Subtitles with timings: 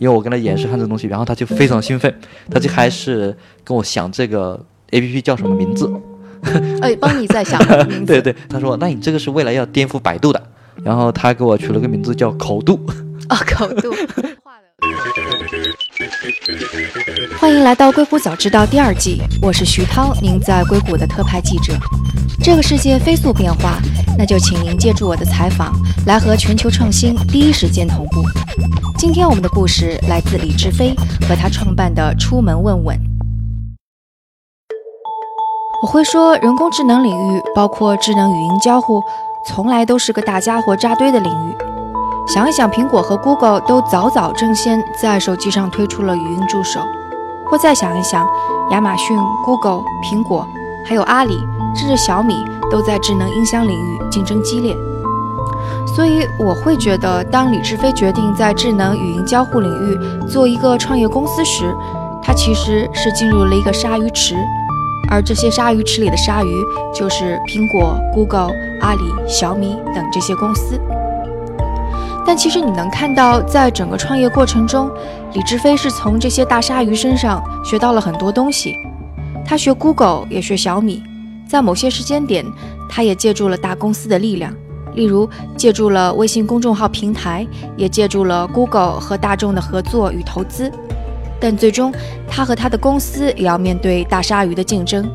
[0.00, 2.12] 因为我跟他演示看这个东西，然后他就非常兴奋，
[2.50, 4.58] 他就开始跟我想这个
[4.90, 5.88] A P P 叫什么名字。
[6.80, 7.62] 哎， 帮你在想。
[8.06, 10.42] 对对，他说：“那你这个是未来要颠覆百度的。”
[10.82, 12.80] 然后他给我取了个名字叫口度。
[13.28, 13.94] 哦，口度。
[17.38, 21.74] 欢迎来到《硅谷早知道》第二季，我是徐涛，您在硅谷的特派记者。
[22.42, 23.78] 这个世界飞速变化，
[24.16, 25.74] 那就请您借助我的采访，
[26.06, 28.22] 来和全球创新第一时间同步。
[28.96, 30.94] 今天我们的故事来自李志飞
[31.28, 32.98] 和他创办的出门问问。
[35.82, 39.02] 我会说，人工智能领域，包括智能语音交互，
[39.46, 41.79] 从来都是个大家伙扎堆的领域。
[42.26, 46.80] 想一想，苹果和 Google 都早早争先在手机上推出了语音助手，
[47.46, 48.26] 或再想一想，
[48.70, 50.46] 亚马逊、Google、苹果，
[50.86, 51.34] 还有阿里，
[51.74, 52.34] 甚至小米，
[52.70, 54.76] 都在智能音箱领域竞争激烈。
[55.96, 61.74] 所以，我会觉得，当李志飞决定在智能语音交互领域做一个创业公司时，
[62.22, 64.36] 他其实是进入了一个鲨鱼池，
[65.10, 70.80] 而这些鲨鱼池里的鲨鱼，就是苹果、Google、阿里、小米等这些公司。
[72.26, 74.90] 但其实你能看到，在整个创业过程中，
[75.32, 78.76] 李志飞是从这些大鲨鱼身上学到了很多东西。
[79.44, 81.02] 他学 Google，也学小米，
[81.48, 82.44] 在某些时间点，
[82.88, 84.54] 他也借助了大公司的力量，
[84.94, 87.44] 例如借助了微信公众号平台，
[87.76, 90.70] 也借助了 Google 和大众的合作与投资。
[91.40, 91.92] 但最终，
[92.28, 95.10] 他和他的公司也要面对大鲨鱼的竞争，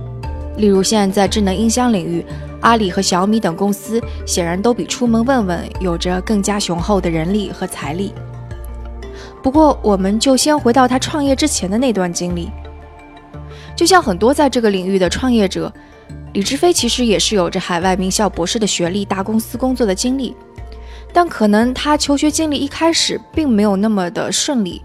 [0.58, 2.26] 例如现在在智能音箱领域。
[2.66, 8.12] 阿里和小米等公司显然都比出门问问有着更加雄厚的人力和财力。
[9.44, 12.50] 不过，我们就先回到他创业之前的那段经历。
[13.76, 15.72] 就像很多在这个领域的创业者，
[16.34, 20.36] 李志飞其实也是有着海外名校博士的学历、大公司工作的经历。
[21.14, 24.82] 但可能他求学经历一开始并没有那么的顺利。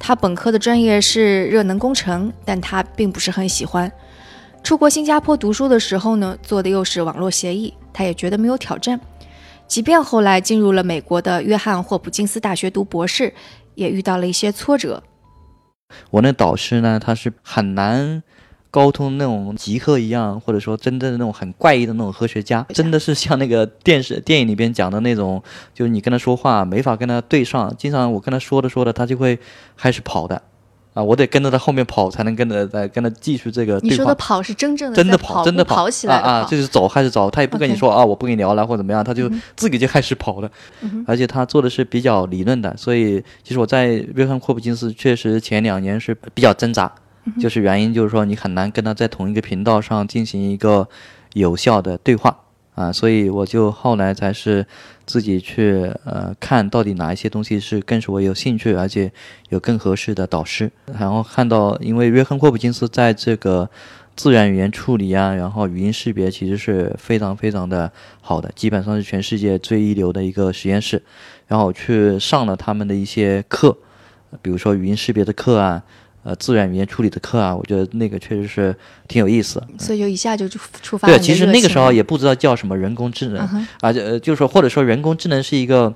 [0.00, 3.90] 他本科的专业是热能工程，但他并不是很喜欢。
[4.62, 9.00] 出国新加坡读书的时候呢，做的又是网络协议，他也觉得没有挑战。
[9.66, 13.32] 即便后来进入了美国的约翰霍普金斯大学读博士，
[13.74, 15.02] 也遇到了一些挫折。
[16.10, 18.22] 我那导师呢，他是很难
[18.70, 25.42] 沟通那种极客一样，或者说真正的那种很怪异的那种科学家，真的是像那个电视电影里边讲的那种，
[25.74, 29.38] 就是你跟他说话没法跟他对上，经常我跟他说着说着，他就会
[29.76, 30.40] 开始跑的。
[30.92, 33.90] 啊，我得跟着他后面跑，才能跟着再跟他继续这个对话。
[33.90, 36.44] 你说的跑是真正的真的跑，真的跑起来啊啊！
[36.50, 40.50] 就是走还是走，他也不跟你说啊，我不跟你聊了或者怎么样，他就自己就开始跑了。
[41.06, 46.92] 而且他做的是比较理论的，所以其实我在约翰霍普金斯确实前两年是比较挣扎，
[47.40, 50.88] 就是原因就是说你很难跟他在同一个频道上进行一个
[51.34, 52.36] 有效的对话。
[52.80, 54.66] 啊，所以我就后来才是
[55.04, 59.12] 自己去呃看到底哪一些东西是更是我有兴趣，而且
[59.50, 60.70] 有更合适的导师。
[60.98, 63.68] 然后看到，因为约翰霍普金斯在这个
[64.16, 67.92] 自然语言处理啊，然后语音识别其实是非常非常的
[68.22, 71.02] 好的，基本上是全世界最一流的一个实验室。
[71.48, 73.76] 然后去上了他们的一些课，
[74.40, 75.82] 比如说语音识别的课啊。
[76.22, 78.76] 呃，自然语言处理的课啊，我觉得那个确实是
[79.08, 85.94] 挺有意思，所以就一下就触发对，其实那个时候也不知道叫什么人工智能，而且就是说或者说人工智能是一个，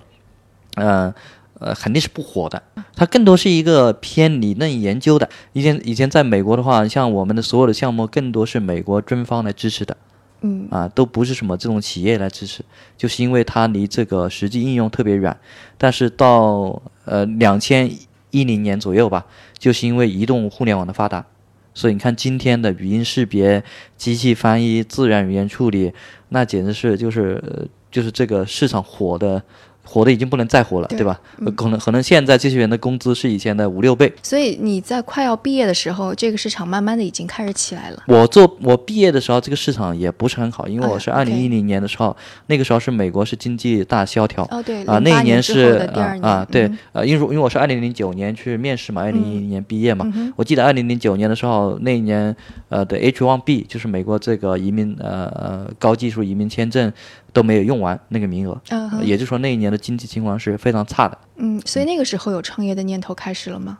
[0.76, 1.14] 呃
[1.58, 2.62] 呃，肯定是不火的，
[2.96, 5.28] 它更多是一个偏理论研究的。
[5.52, 9.94] 以前以前在美国的话，像我们的所有的项目，更多是美国军方来支持的，
[10.41, 12.64] 嗯啊，都不是什么这种企业来支持，
[12.96, 15.36] 就是因为它离这个实际应用特别远。
[15.76, 17.91] 但是到呃两千。
[18.30, 19.24] 一零年左右吧，
[19.64, 21.25] 就是因为移动互联网的发达，
[21.72, 23.64] 所以你看今天的语音识别、
[23.97, 25.91] 机器翻译、自然语言处理，
[26.28, 27.42] 那简直是就是
[27.91, 29.42] 就是这个市场火的。
[29.84, 31.21] 活的已经不能再活了，对吧？
[31.55, 34.12] 可能可能现在这些人的工资是以前的五六倍。
[34.22, 38.03] 所以你在快要毕业的时候，这个市场慢慢的已经开始起来了。
[38.06, 44.43] 我做我毕业的时候，这个市场也不是很好，因为我是二零一零年的时候，那个时候是美国是经济大萧条。
[44.50, 50.10] 哦，对啊，那一年是啊啊，对呃，因为因为我是二零零九年去面试嘛，二零一零年毕业嘛。
[50.37, 52.34] 我记得二零零九年的时候，那一年
[52.69, 56.92] 呃的 H one B 就是美国这个移民呃呃高技术移民签证。
[57.34, 58.59] 都没有用完那个名额，
[59.03, 61.19] 也就是说那一年的经济情况是非常差的。
[61.36, 63.78] 嗯，所以那个时候有创业的念头开始了吗？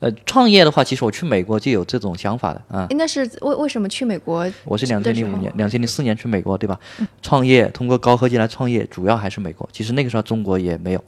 [0.00, 2.86] 呃，创业的话，其实我去美国就有这种想法的啊。
[2.90, 4.46] 那是为为什么去美国？
[4.64, 6.78] 我是两千零五年、两千零四年去美国，对吧？
[7.20, 9.68] 创业通过高科技来创业，主要还是美国。
[9.72, 11.02] 其实那个时候中国也没有，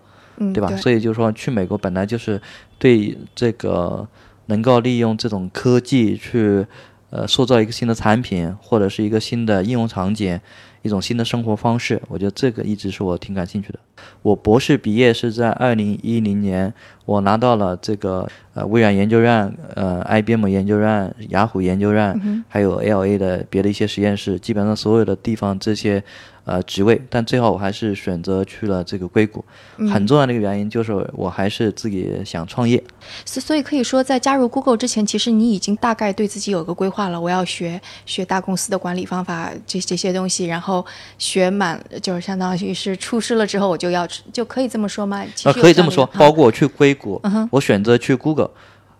[0.52, 0.74] 对吧？
[0.78, 2.40] 所以就是说去美国本来就是
[2.78, 4.08] 对这个
[4.46, 6.66] 能够利用这种科技去
[7.10, 10.40] 呃塑造一个新的产品或者是一个新的应用场景。
[10.82, 13.78] 一种新的生活方式，我觉得这个一直是我挺感兴趣的。
[14.22, 16.72] 我博士毕业是在二零一零年，
[17.04, 26.02] 我拿到了这个呃微软研究院、呃 IBM 研究院、雅虎研究院，还有 LA 的别的一些实验室，基本上所有的地方这些。
[26.44, 29.44] 呃，职位，但最后我还是选择去了这个硅谷。
[29.92, 32.82] 很重要的一个原因就是我还是自己想创业。
[33.24, 37.20] 所所以可以说，在加入 Google 之前，其实你已经大概对自己有个规划了。
[37.20, 40.84] 我要学学大公司的管理方法，这这些东西，然后
[41.18, 45.24] 学满，就是相当于是出师了之后，我就要就可以这么说吗？
[45.44, 46.06] 啊，可以这么说。
[46.18, 47.20] 包括我去硅谷，
[47.50, 48.50] 我选择去 Google，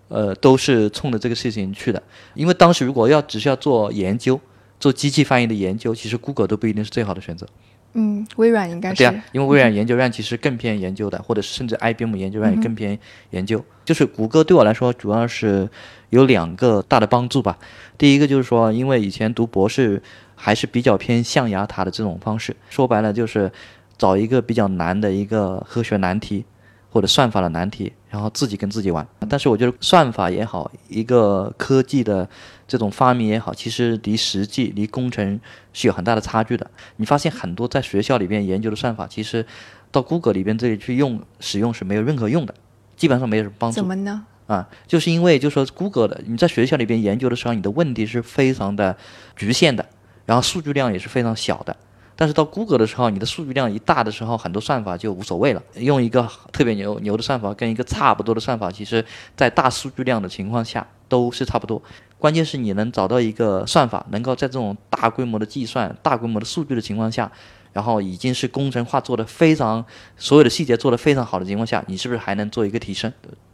[0.09, 2.01] 呃，都是冲着这个事情去的。
[2.35, 4.39] 因为当时如果要只是要做研究。
[4.81, 7.47] 做机器翻译的研究，其实 Google 都不一定是最好的选择。
[7.93, 8.99] 嗯，微软应该是。
[8.99, 12.99] 对啊，因为微软研究院其实更偏研究的，或者甚至 IBM 研究院也更偏
[13.31, 13.65] 研究。
[13.85, 15.69] 就是谷歌对我来说，主要是
[16.11, 17.59] 有两个大的帮助吧。
[17.99, 20.00] 第一个就是说，因为以前读博士
[20.37, 23.50] 还是比较偏象牙塔的这种方式，说白了就是
[23.99, 26.44] 找一个比较难的一个科学难题。
[26.91, 29.07] 或者算法的难题，然后自己跟自己玩。
[29.29, 32.29] 但是我觉得算法也好，一个科技的
[32.67, 35.41] 这种发明也好，其实离实际、离工程
[35.73, 36.69] 是有很大的差距的。
[36.97, 39.47] 你发现很多在学校里边研究的算法，其实
[39.91, 42.55] 到 Google 里边这里去用使用是没有任何用的，
[42.97, 43.77] 基本上没有什么帮助。
[43.77, 44.27] 怎么呢？
[44.49, 48.97] 啊，就是因为就说 Google 的你在学校里边研究的时候，你的问题是非常的
[49.37, 49.87] 局限的，
[50.27, 51.77] 然后数据量也是非常小的。
[52.20, 55.62] 但是到 Google 的时候，你的数据量一大的时候，很多算法就无所谓了。
[55.76, 59.02] 用一个特别牛牛的算法跟一个差不多的算法，其实
[59.34, 61.82] 在大数据量的情况下都是差不多。
[62.19, 67.32] 关键是你能找到一个算法，能够在这种大规模的计算、大规模的数据的情况下，
[67.72, 69.82] 然后已经是工程化做的非常，
[70.19, 73.11] 所有的细节做的非常好的情况下，你是不是还能做一个提升？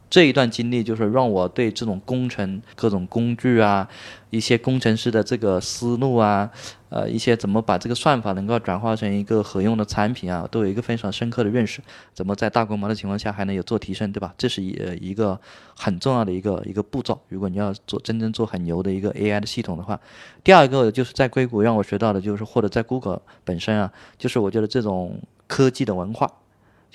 [0.09, 3.87] 这一段经历就是让我对这种工程各种工具啊，
[4.29, 6.49] 一些工程师的这个思路啊，
[6.89, 11.81] 呃，一些怎么把这个算法能够转化成一个可用的产品啊，都有一个非常深刻的认识。
[12.13, 14.33] 怎么在大规模的情况下还能有做提升，对吧？
[14.37, 15.37] 这是一呃一个
[15.75, 17.19] 很重要的一个一个步骤。
[17.27, 19.99] 如果你要做真正做很牛的一个 AI 的系统的话，
[20.43, 26.31] 第二个就是在硅谷让我学到的就是或者在 Google 本身啊，就是我觉得这种科技的文化。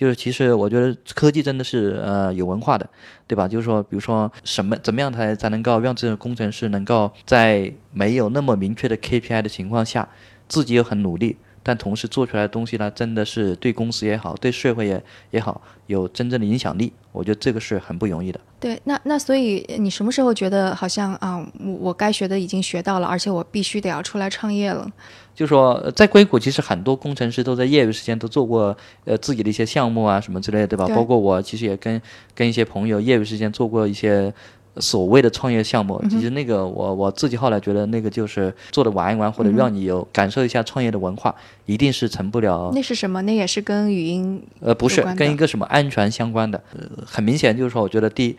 [0.02, 2.84] 就是其实我觉得科技真的是呃有文化的，
[3.28, 3.46] 对吧？
[3.46, 10.08] 就是说，比如说什么怎么样才才能够让这个工程师能够在没有那么明确的 KPI 的情况下，
[10.49, 11.37] 自己又很努力。
[11.62, 16.93] 但同时做出来的东西呢，真的是对公司也好，对社会也也好，有真正的影响力。
[17.12, 18.41] 我觉得这个是很不容易的。
[18.59, 24.91] 对，那那所以你什么时候觉得好像啊，我我该学的已经学到了，而且我必须得要出来创业了？
[25.35, 30.87] 就说在硅谷，其实很多工程师都在业余时间都做过呃自己的一些项目啊什么之类的，对吧？
[30.88, 32.00] 包括我其实也跟
[32.35, 34.32] 跟一些朋友业余时间做过一些。
[34.78, 41.34] 所谓的创业项目，其实那个我我自己后来觉得那个就是做的玩一玩，或者让你有感受一下创业的文化，
[41.66, 42.70] 一定是成不了。
[42.74, 43.20] 那是什么？
[43.22, 46.62] 那也是跟语音呃不是跟一个什么安全相关的。
[46.72, 48.36] 呃，很明显就是说，我觉得第一，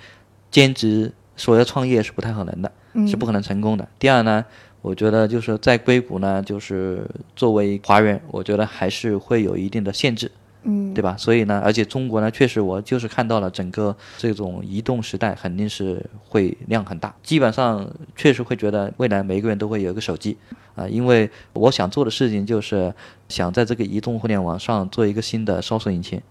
[0.50, 2.72] 兼职说要创业是不太可能的，
[3.08, 3.88] 是不可能成功的。
[4.00, 4.44] 第二呢，
[4.82, 10.32] 我觉得就是在硅谷呢，就是作为华人，我觉得还是会有一定的限制。
[10.64, 11.16] 嗯，对吧？
[11.18, 20.38] 所以呢，而且中国呢，确实我就是看到了整个这种移动时代肯定是会量很大，基本上确实会觉得未来每个人都会有一个手机，
[20.76, 22.94] 啊，因为我想做的事情就是
[23.28, 26.22] 想在这个移动互联网上做一个新的搜索引擎。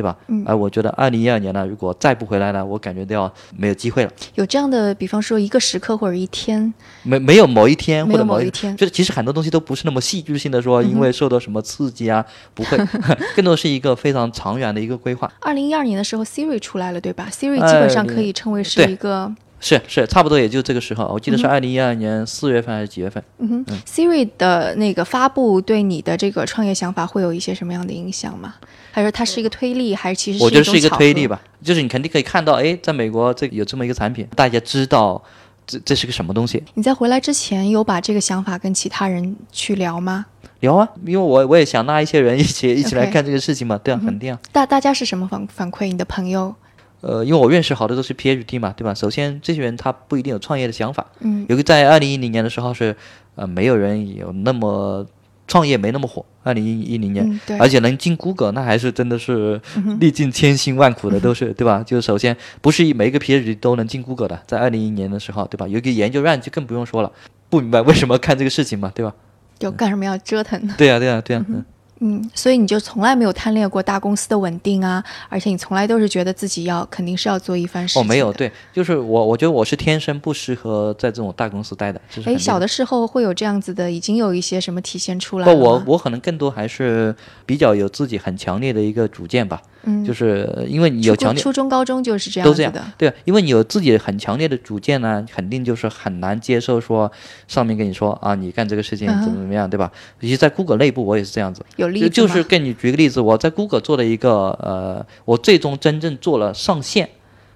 [0.00, 0.16] 对吧？
[0.28, 4.10] 嗯，而我觉得二零一二年呢，如果再不回来呢，我感觉都要没有机会了。
[4.34, 6.72] 有这样的，比方说一个时刻或者一天，
[7.02, 12.24] 没没有某一天或者某一天，就是其实很多东西都不是那么戏剧性的说，因为受到什么刺激啊，
[12.54, 12.78] 不会，
[13.36, 15.30] 更多是一个非常长远的一个规划。
[15.40, 19.30] 二零一二年的时候，Siri 出来了，对吧？Siri 基本上可以称为是一个。
[19.62, 23.22] 是是，差不多也就这个时候，我记得是二零一二年四月份还是几月份？
[23.40, 28.54] 嗯哼，Siri 的那个发布对你的这个创业想法会有一些什么样的影响吗？
[28.90, 31.40] 还是它是一个推力，还是其实我觉得是一个推力吧？
[31.62, 35.22] 就是你肯定可以看到，哎，在美国这有这么一个产品，大家知道
[35.66, 36.62] 这这是个什么东西。
[36.74, 40.26] 你在回来之前有把这个想法跟其他人去聊吗？
[40.60, 44.38] 聊啊，因为我我也想拉一些人一起一起来干这个事情嘛，对啊，肯定啊。
[44.52, 45.86] 大大家是什么反反馈？
[45.86, 46.54] 你的朋友？
[47.00, 48.92] 呃，因为我认识好多都是 PhD 嘛，对吧？
[48.92, 51.06] 首先，这些人他不一定有创业的想法。
[51.20, 51.46] 嗯。
[51.48, 52.94] 有个在二零一零年的时候是，
[53.36, 55.06] 呃，没有人有那么
[55.50, 56.24] 创业没那么火。
[56.44, 57.58] 二零一零年，对。
[57.58, 59.60] 而且能进 Google，那还是真的是
[59.98, 61.82] 历尽千辛万苦的，都是 对吧？
[61.84, 65.66] 就是首先不是每一个 PhD 都能进 Google 的，在二零一年的时候，对吧？
[65.66, 67.10] 有一个研究院就更不用说了，
[67.50, 69.12] 不明白为什么看这个事情嘛，对吧？
[69.58, 70.74] 就干什么要折腾呢？
[70.78, 71.44] 对呀，对呀，对呀。
[71.48, 71.64] 嗯。
[72.02, 78.02] 嗯，所以你就从来没有贪恋过大公司的稳定啊，而且你从来都是觉得自己要肯定是要做一番事情。
[78.02, 82.00] 哦，没有，对，就是我，我觉得我是天生不适合在这种大公司待的。
[82.24, 85.44] 哎，小的时候会有这样子的，已经有一些什么体现出来？
[85.44, 87.14] 不，我我可能更多还是
[87.44, 89.60] 比较有自己很强烈的一个主见吧。
[89.84, 92.84] 嗯，就是因为你有强烈，初中、高中就是这样，都这样的。
[92.98, 97.10] 对，因为你有自己很强烈的主见呢，肯定就是很难接受说
[97.48, 99.90] 上面跟你说啊，你干这个事情怎么怎么样，对吧？
[100.20, 101.64] 尤其在 Google 内部，我也是这样子。
[101.76, 107.08] 有例子就是跟你举个例子，我在 Google 做了一个呃，我最终真正做了上线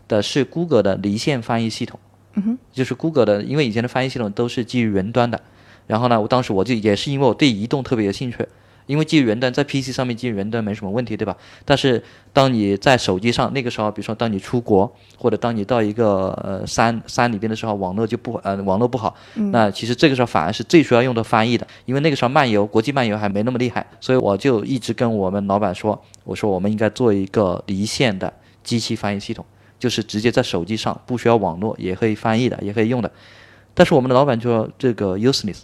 [0.09, 2.00] 的是 Google 的离线翻译系统。
[2.37, 5.40] 嗯哼，就是 Google 的，因为以前的翻译系统都是基于云端的，
[5.87, 8.38] 然后呢，我当时我就也是因为我对移动特别有兴趣。
[8.87, 11.37] 因为基于云端，在 PC 上面基于云端没什么问题，对吧？
[11.64, 29.45] 但是当你在手机上，那个时候，比如说当你出国，或者当你到一个呃山山里边的时候，网络就不呃网络不好，那其实这个时候反而是最需要用的翻译的，因为那个时候漫游国际漫游还没那么厉害，所以我就一直跟我们老板说，我说我们应该做一个离线的机器翻译系统，
[29.79, 33.11] 就是直接在手机上不需要网络也可以翻译的，也可以用的。
[33.73, 35.61] 但是我们的老板就说这个 useless。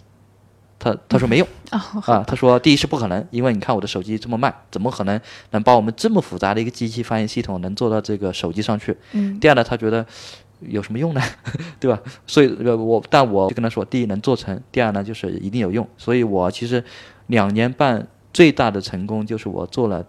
[0.83, 5.21] 他他说没用啊，他说第一是不可能，因为你看我的手机这么慢，怎么可能
[5.51, 8.97] 能把我们这么复杂的一个机器翻译系统能做到这个手机上去？
[9.11, 9.39] 嗯。
[9.39, 10.03] 第二呢，他觉得
[10.61, 11.21] 有什么用呢？
[11.79, 12.01] 对吧？
[12.25, 15.87] 所以我但我就跟他说，第一能做成，第二呢就是一定有用。
[15.97, 16.83] 所以我其实
[17.27, 20.03] 两年半最大的成功就是我做了，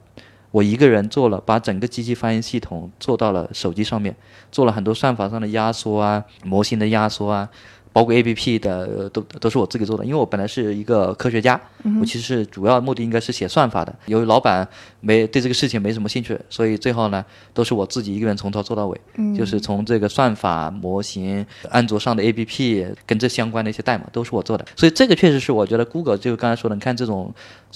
[0.53, 4.17] 我一个人做了，把整个机器翻译系统做到了手机上面，
[4.51, 7.49] 做了很多算法上的压缩啊，模型的压缩啊。
[7.93, 11.61] 包括 A P P 的都都是我自己做的，因为我本来是一个科学家，
[12.01, 13.95] 我其实是主要目的应该是写算法的。
[14.07, 14.67] 由于老板
[15.01, 19.01] 没对这个事情没什么兴趣，所以最后呢都是我自己一个人从头做到尾，
[19.37, 24.65] 就是从这个算法模型、安卓上的 A P P 跟这相关的一些代码都是我做的。
[24.75, 27.33] 所以这个确实是我觉得 Google 就刚才说的，你看这种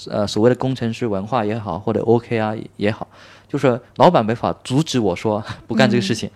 [0.09, 3.07] 呃所谓的工程师文化也好，或者 O K 啊也好，
[3.47, 6.29] 就是老板没法阻止我说 不干这个事情。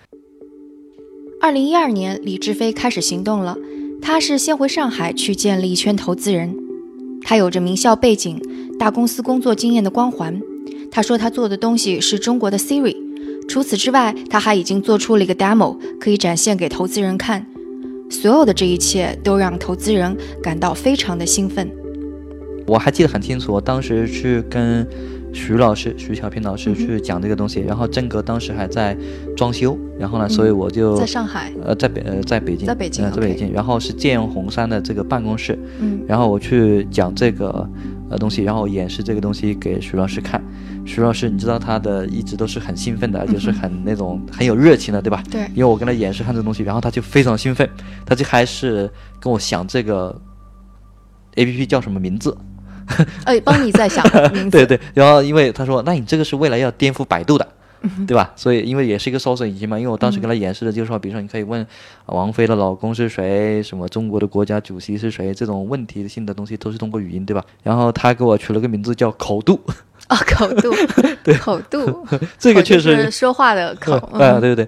[1.41, 3.57] 二零一二年，李志飞开始行动了。
[3.99, 6.55] 他是先回上海去见了一圈投资人。
[7.23, 8.39] 他有着名校背景、
[8.77, 10.39] 大公司工作经验的光环。
[10.91, 12.95] 他说他做的东西是中国的 Siri。
[13.49, 17.43] 除此之外，他还已经做出了一个 demo，可以展现给投资人看。
[18.07, 21.67] 所有的这一切都让投资人感到非常的兴奋。
[22.67, 24.87] 我还记得很清楚，我当时是跟。
[25.33, 28.97] 徐老师，徐小平老师去讲这个东西，然后正哥当时还在
[29.35, 37.67] 装修，然后呢，所以我就在上海，呃，在北呃，在北京，在北京，在北京，然后是建红山的这个办公室，嗯，然后我去讲这个
[38.09, 40.41] 呃东西，然后演示这个东西给徐老师看。
[40.83, 45.23] 徐老师，你知道他的一直都是很兴奋的，就是很那种很有热情的，对吧？
[45.29, 45.41] 对。
[45.53, 47.69] 因为我跟他演示看这个东西，然后他就非常兴奋，
[48.03, 50.19] 他就开始跟我想这个
[51.35, 52.35] A P P 叫什么名字。
[53.25, 54.03] 哎，帮你在想。
[54.51, 57.47] 对对，然后因为他说，那你这个是未来要颠覆百度的，
[58.07, 58.31] 对吧？
[58.35, 59.77] 所以因为也是一个搜索引擎嘛。
[59.77, 61.65] 因为我当时跟他演示的就是说，比如说你可以问
[62.07, 67.43] 王菲的老公是谁，什么中国的国家主席是谁，这种问题性的东西都是通过语音，对吧？
[67.63, 69.59] 然后他给我取了个名字叫口度。
[70.07, 70.73] 啊，口度，
[71.23, 72.05] 对，口度，
[72.37, 73.93] 这个确实说话的口。
[73.93, 74.67] 啊，对对对。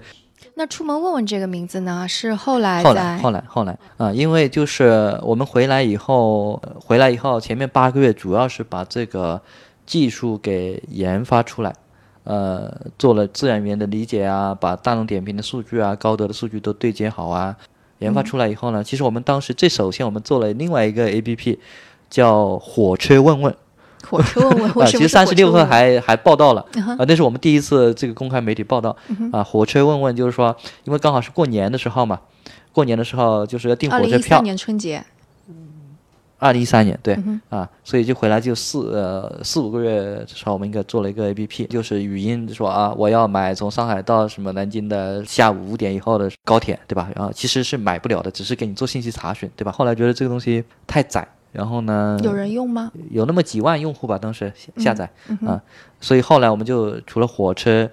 [0.56, 2.06] 那出门问问这个名字呢？
[2.08, 9.40] 是后来后来后来后来啊，因为就是我们回来以后，回来以后前面八个月主要是把这个
[9.84, 11.74] 技术给研发出来，
[12.22, 17.56] 呃，做了自然语言的理解啊，把大众点评的数据啊、高德的数据都对接好啊。
[17.98, 21.58] 研发出来以后呢，其实我们当时最首先我们做了另外一个 A P P，
[22.08, 23.56] 叫火车问问。
[24.04, 26.60] 火车问问，啊其实三十六课还还报道了
[26.98, 28.96] 啊，那是我们第一次这个公开媒体报道
[29.32, 29.42] 啊。
[29.42, 32.20] 火车问问就是说，因为刚好是过年的时候嘛，
[32.72, 34.08] 过年的时候就是要订火车票。
[34.08, 35.04] 二零一三年春节。
[36.36, 37.16] 二零一三年对
[37.48, 47.08] 啊，所以就回来就四呃四五个月的时候，我们应该做了一个 A P P，就是语音说啊，我要买从上海到什么南京的下午五点以后的高铁，对吧？
[47.16, 49.72] 然后其实是买不了的，只是给你做信息查询，对吧？
[49.72, 51.26] 后来觉得这个东西太窄。
[51.54, 52.18] 然后呢？
[52.24, 52.90] 有人用吗？
[53.10, 55.08] 有那么几万用户吧，当时下载
[55.46, 55.62] 啊，
[56.00, 57.88] 所以后来我们就除了火车，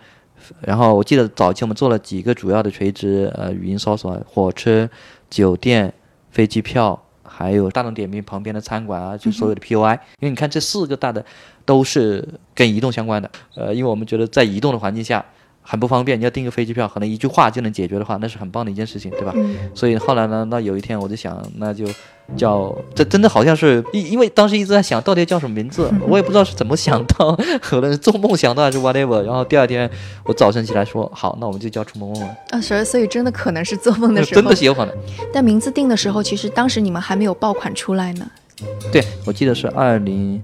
[0.61, 4.89] 然后我记得早期我们做了几个主要的垂直呃语音搜索，火车、
[5.29, 5.93] 酒店、
[6.31, 9.93] 飞机票，还有大众点评旁边的餐馆啊，就所有的 POI。
[10.19, 11.23] 因为你看这四个大的
[11.63, 15.23] 都是跟移动相关的，呃，因为我们觉得在移动的环境下。
[15.61, 19.33] 很不方便，你要订个飞机票，可能一句话就能解决的话，那是很棒的一件事情，对吧？
[19.73, 21.85] 所以后来呢，那有一天我就想，那就
[22.35, 29.21] 叫这真的好像是，因因为当时一直在想到底叫什么名字，我也不知道是怎么想到，可能是做梦想到还是 whatever。
[29.23, 29.89] 然后第二天
[30.25, 32.29] 我早晨起来说，好，那我们就叫出门问问。
[32.49, 34.95] 啊，所以所以真的可能是做梦的时候，真的是有可能。
[35.31, 38.25] 但名字定的时候，其实当时你们还没有爆款出来呢。
[38.91, 40.41] 对，我记得是二零。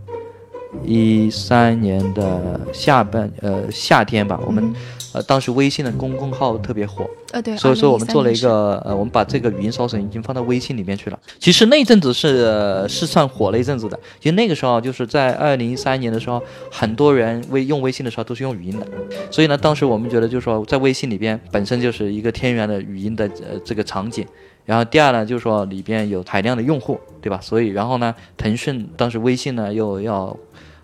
[0.84, 4.72] 一三年的下半呃夏天吧，我们。
[5.14, 11.20] 呃，当时微信的公众号特别火，呃对，所以说我们做了一个呃，我们把这个语音搜索已经放到微信里面去了。
[11.40, 18.88] 其实那阵子是是算火了一阵子的，其实那个时候就是在二零一三年的时候，很多人微用微信的时候都是用语音的，
[19.32, 24.26] 所以呢，当时我们觉得就是说在微信里边本身就是一个天然的语音的呃这个场景，
[24.66, 27.40] 然后第二呢就是说里边有海量的用户，对吧？
[27.42, 30.36] 所以然后呢，腾讯当时微信呢又要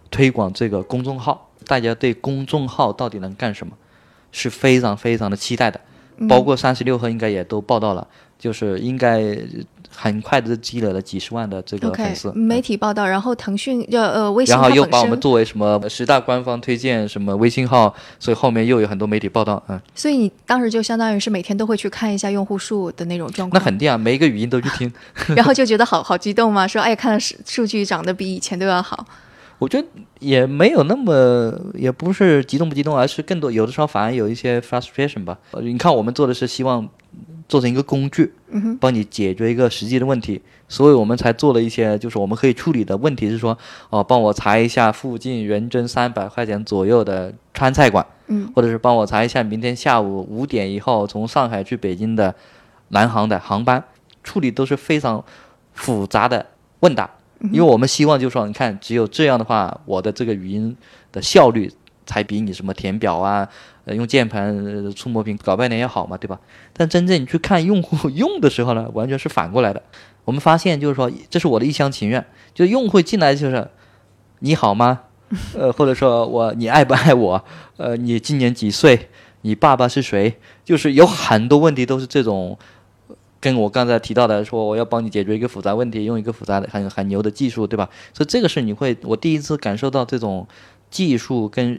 [0.10, 3.74] 推广这个公众号，大家对公众号到底能干什么？
[4.34, 5.80] 是非常非常的期待的，
[6.28, 8.06] 包括三十六氪应该也都报道了，
[8.38, 9.38] 就是应该
[9.96, 12.32] 很快的积累了几十万的这个粉丝。
[12.34, 19.80] 媒体报道，然后腾讯要呃微信，然后又把我们作为什么十大官方推荐什么微信号，所以后面又有很多媒体报道，嗯。
[19.94, 23.62] 所以你当时就相当于是每天都会去看一下用户数的那种状况。
[23.62, 24.92] 那肯定啊，每一个语音都去听，
[25.38, 29.06] 然后就觉得好好激动嘛，说哎，看到数数据涨得比以前都要好。
[29.64, 29.88] 我觉得
[30.20, 35.40] 也没有那么，也不是激动不激动，而是更多有的时候反而有一些 frustration 吧。
[35.62, 36.86] 你看，我们做的是希望
[37.48, 38.34] 做成一个工具，
[38.82, 43.58] 帮你解决一个实际的问题，所以我们才做了一些，就是我们可以处理的问题是说，
[43.90, 52.36] 哦，帮我查一下附近人均三百块钱左右的川菜馆，嗯，或者是帮我查一下明天下午五点以后从上海去北京的
[52.90, 53.82] 南航的航班，
[54.26, 55.24] 处理都是非常
[55.72, 56.46] 复杂的
[56.82, 57.10] 问答。
[57.52, 60.76] 因为我们希望就是说，你看，只有这样的话，我的这个语音
[61.12, 61.70] 的效率
[62.06, 63.48] 才比你什么填表啊、
[63.86, 66.40] 呃用键盘触摸屏搞半天要好嘛，对吧？
[66.72, 69.84] 但真正你去看用户用的时候呢，完全是反过来的。
[70.24, 73.68] 我们发现就是说，这是我的一厢情愿，就用户进来就是
[74.40, 75.02] 你好吗？
[75.58, 77.44] 呃，或者说我你爱不爱我？
[77.76, 79.10] 呃，你今年几岁？
[79.42, 80.38] 你爸爸是谁？
[80.64, 82.58] 就是有很多问题都是这种。
[83.44, 87.90] 跟我刚才提到的说，我要帮你解决一个复杂问题，用一个复杂的很很牛的技术，对吧？
[88.14, 90.48] 所以这个是你会，我第一次感受到这种
[90.90, 91.78] 技术跟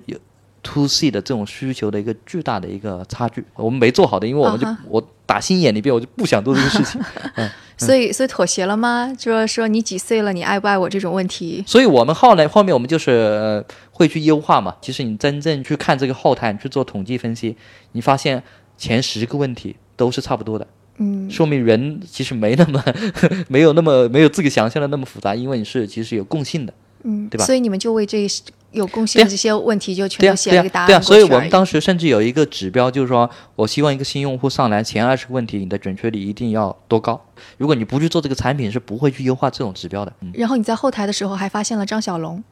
[0.62, 3.42] to C 的这种需求的一个巨大的一个差距。
[3.54, 7.00] 我们没做好的，因为我们就我打心眼里边我就不想做这个事情。
[7.36, 9.10] 嗯，所以所以妥协了吗？
[9.16, 11.64] 就是说你几岁了，你爱不爱我这种问题？
[11.66, 14.76] 所以我们后来后面我们就是会去优化嘛。
[14.82, 17.56] 其实你真正去看这个后台去做统计分析，
[17.92, 18.42] 你发现
[18.76, 20.66] 前十个问题都是差不多的。
[20.98, 22.82] 嗯，说明人其实没那么
[23.48, 27.44] 没有那么没有自己想象的那么复杂，因为你是其实有共性的，嗯，对吧？
[27.44, 28.26] 所以你们就为这
[28.70, 30.86] 有共性的这些问题就全都写了一个答案。
[30.86, 37.24] 对啊，所以我们当时甚至有一个指标，就是说我希望一个新用户上来前二十个问题，你的准确率一定要多高。
[37.56, 40.12] 如果你不去做这个产品，是不会去优化这种指标的。
[40.32, 42.42] 然后你在后台的时候还发现了张小龙，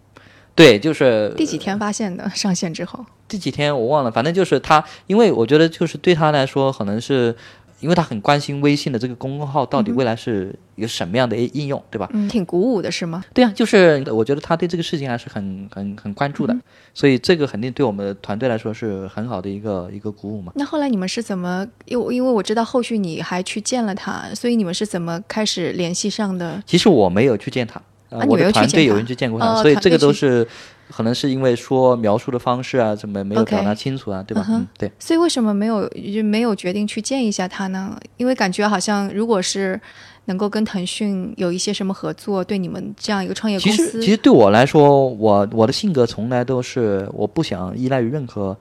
[0.54, 2.30] 对，就是第几天发现的？
[2.30, 3.04] 上线之后？
[3.26, 7.34] 第几天我忘了，反正就是他，因为我觉得就是对他来说可能是。
[7.82, 12.08] 因为他很关心微信的这个公众号到底未来是一个什么样的应用，对吧？
[12.12, 13.24] 嗯，挺鼓舞的，是吗？
[13.34, 16.56] 对啊，就是我觉得他对这个事情还是很很很关注的，
[16.94, 20.52] 所以这个肯定对我们团队来说是很好的一个一个鼓舞嘛。
[20.54, 21.66] 那后来你们是怎么？
[21.86, 26.62] 因因为我知道后续你还去见了他，所以你们是怎么开始联系上的？
[26.64, 27.82] 其实我没有去见他，
[28.28, 30.46] 我的团队有人去见过他，所以这个都是。
[30.94, 34.44] 可能是因为说描述的方式啊，怎么没有表达清楚啊，对吧？
[34.48, 34.92] 嗯，对。
[34.98, 37.98] 所以为什么没有就没有决定去见一下他呢？
[38.16, 39.80] 因为感觉好像如果是
[40.26, 48.56] 能够跟腾讯有一些什么合作，对你们这样一个创业公司，其实其实对我来说，我我的性格从来都是我不想依赖于任何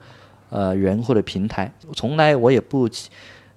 [0.50, 2.88] 呃人或者平台，从来我也不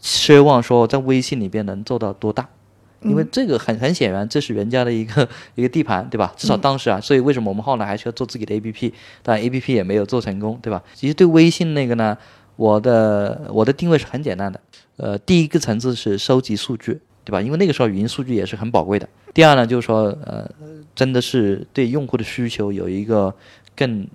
[0.02, 2.48] 奢望说在微信里边能做到多大。
[3.06, 6.34] 因为这个很很显然，这是人家的一个一个地盘，对吧？
[6.36, 8.92] 至少当时啊，所以为什么我们后来还是要做自己的 APP？
[9.22, 10.82] 但 APP 也没有做成功，对吧？
[10.94, 12.18] 其实对微信那个呢，
[12.56, 14.60] 我的我的定位是很简单的，
[14.98, 17.42] 呃，第一个层次是收集数据，对吧？
[17.42, 19.08] 因为那个时候语音数据也是很宝贵的。
[19.34, 20.50] 第二呢，就是说，呃，
[20.96, 23.34] 真的是对用户的需求有一个
[23.76, 24.08] 更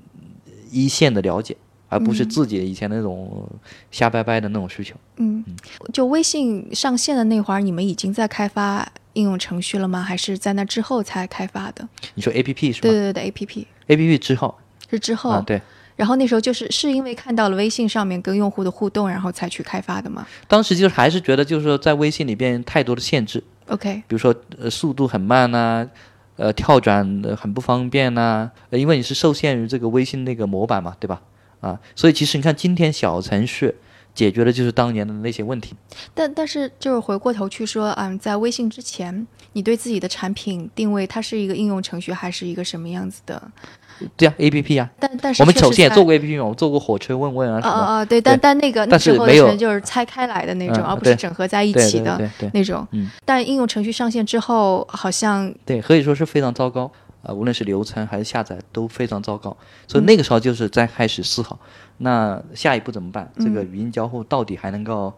[0.70, 1.57] 一线的了解。
[1.90, 3.46] 而不是自己以前那种
[3.90, 4.94] 瞎掰掰的那种需求。
[5.16, 5.44] 嗯，
[5.92, 10.00] 就微信上线的那会儿，你们已经在开发应用程序了吗？
[10.00, 11.87] 还是在那之后才开发的？
[12.14, 12.88] 你说 A P P 是吧？
[12.88, 14.55] 对对对，A P P，A P P 之后
[14.88, 15.42] 是之后。
[15.42, 15.61] 对。
[15.96, 20.26] 然后那时候就是是因为看到了微信上面跟用户的互动，然后才去开发的吗？
[20.48, 23.42] 当时就是还是觉得就是说在微信里边太多的限制。
[23.66, 23.96] OK。
[24.09, 25.87] 比如说呃速度很慢呐，
[26.37, 27.05] 呃跳转
[27.37, 31.20] 很不方便呐，因为你是受限于这个微信那个模板嘛，对吧？
[31.61, 33.75] 啊，所以其实你看，今天小程序
[34.14, 35.75] 解决的就是当年的那些问题。
[36.14, 43.40] 但但是就是回过头去说，嗯，在微信之前，你对自己的产品定位，它是一个应用程序还是一个什么样子的？
[44.16, 44.88] 对呀，A P P 啊。
[44.99, 47.73] 但但是我们首先也做过 A P P 嘛，我们做过火车问问啊什么。
[47.73, 52.18] 啊啊，对，但但那个那时候的就是拆开来的那种，而不是整合在一起的
[52.55, 52.87] 那种。
[52.92, 53.11] 嗯。
[53.27, 56.90] 但应用程序上线之后，好像对，可以说是非常糟糕。
[57.23, 59.57] 呃，无论是流程还是下载都非常糟糕。
[59.87, 61.59] 所以那个时候就是在开始思考，
[61.99, 63.31] 那下一步怎么办？
[63.39, 65.13] 这个语音交互到底还能够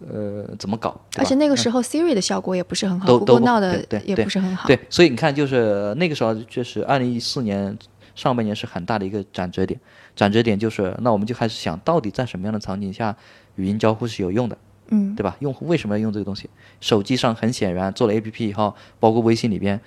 [0.00, 1.00] 呃怎么搞？
[1.16, 4.66] 而且那个时候 Siri 的效果也不是很好都都闹的对也不是很好。
[4.66, 7.76] 对，所以你看，就是那个时候就是二零一四年
[8.14, 9.78] 上半年是很大的一个转折点。
[10.16, 13.16] 转折点就是，那我们就开始想到底在什么样的场景下
[13.54, 14.58] 语音交互是有用的。
[14.90, 15.36] 嗯，对吧？
[15.40, 16.48] 用户为什么要用这个东西？
[16.80, 19.78] 手机上很显然做了 A P P 以后，包括微信里边，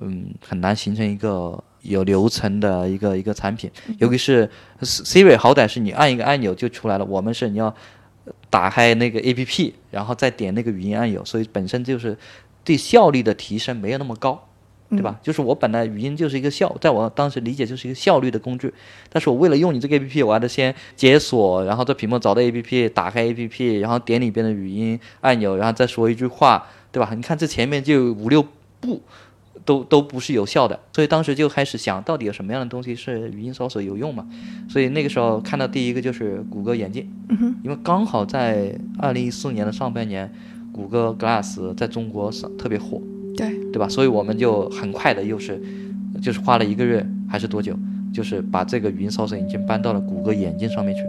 [0.00, 3.70] 嗯，很难形成一个有流程的一个一个产品。
[3.98, 4.48] 尤其是
[4.82, 7.74] Siri，好歹是你按一个按钮就出来了，我们是你要
[8.50, 12.16] 打开那个 A P P，然后再点那个语音按钮，所以本身就是
[12.64, 14.44] 对效率的提升没有那么高。
[14.90, 15.20] 对吧？
[15.22, 18.72] 就是我本来语音就是一个效，在我当时理解就是一个效率的工具，
[19.10, 27.12] 但是我为了用你这个 A P P，我还得先解锁，然后在屏幕找到 A P P，打开 A P P，然后点里边的语音按钮，然后再说一句话，对吧？
[27.14, 28.42] 你看这前面就五六
[28.80, 29.02] 步，
[29.68, 34.26] 都都不是有效的，所以当时就开始想到底有什么样的东西是语音搜索有用嘛？
[34.66, 37.06] 所以那个时候看到第一个就是谷歌眼镜，
[37.62, 40.32] 因为刚好在二零一四年的上半年，
[40.72, 43.02] 谷歌 Glass 在中国上特别火。
[43.36, 43.86] 对对吧？
[43.88, 45.62] 所以我们就很快的又是，
[46.22, 47.78] 就是花了一个月还是多久，
[48.12, 51.02] 就是把这个语音搜索引擎搬到了谷歌眼镜上面去。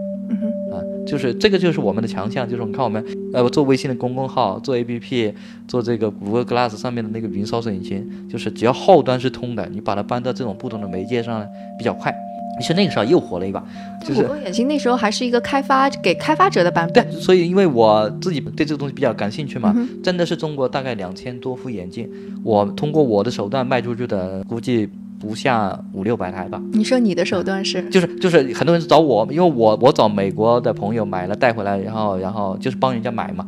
[1.09, 5.33] 就是这个就是我们的强项，就是你看我们呃做微信的公众号，做 APP，
[5.67, 11.45] 做这个谷歌 Glass 上面的那个云搜索引擎，就是只要后端是通的，你把它搬到这种不同的媒介上
[11.77, 12.13] 比较快。
[12.59, 13.63] 其实那个时候又火了一把，
[14.05, 17.09] 就是谷歌眼镜那时候还是一个开发给开发者的版本。
[17.09, 22.09] 对，所以因为我自己对这个东西比较感兴趣嘛，真的是中国大概两千多副眼镜，
[22.43, 26.61] 我通过我的手段卖出去的估计不下五六百台吧。
[26.73, 27.81] 你说你的手段是？
[27.89, 33.45] 就是就是很多人找我，因为我我找美国的朋友买了带回来，然后然后就是帮人家买嘛，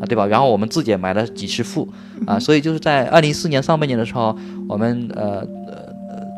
[0.00, 0.26] 啊对吧？
[0.26, 1.86] 然后我们自己也买了几十副
[2.26, 4.36] 啊，所以就是在二零一四年上半年的时候，
[4.68, 5.90] 我们呃呃。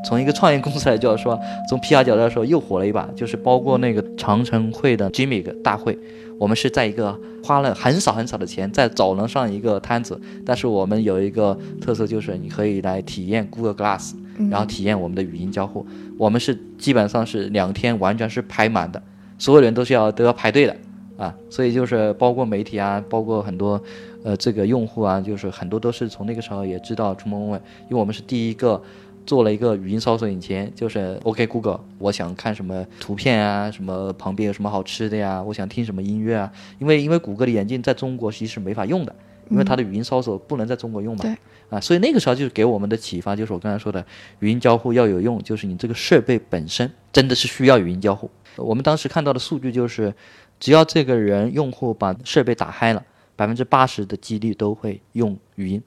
[0.04, 5.96] 从一个创业公司来叫说，从 PR 角度来说又火了一把，就是包括那个长城会的 Jimmy 大会，
[6.42, 14.12] 我们是在一个花了很少很少的钱在走廊上一个摊子，但是我们有一个特色就是你可以来体验 Google Glass，
[14.50, 15.86] 然后体验我们的语音交互，
[16.18, 19.00] 我们是基本上是两天完全是排满的，
[19.38, 20.76] 所有人都是要都要排队的
[21.16, 23.80] 啊，所以就是包括媒体啊，包括很多
[24.24, 28.82] 呃这个用户啊，就是很多都是从那个时候也知道触摸问问，因为我们是第一个。
[29.24, 36.52] 做了一个语音搜索引擎，就是 OK Google，我想看什么图片啊，什么旁边有什么好吃的呀，我想听什么音乐啊。
[36.78, 39.14] 因为因为谷歌的眼镜在中国其实是没法用的，
[39.50, 41.36] 因为它的语音搜索不能在中国用嘛。
[41.70, 44.04] 啊，所以那个时候就是给我们的启发，就是我刚才说的
[44.40, 48.30] 语音交互要有用，就是你这个设备本身真的是需要语音交互。
[48.56, 50.12] 我们当时看到的数据就是，
[50.60, 53.02] 只要这个人用户把设备打开了，
[53.34, 55.82] 百分之八十的几率都会用语音。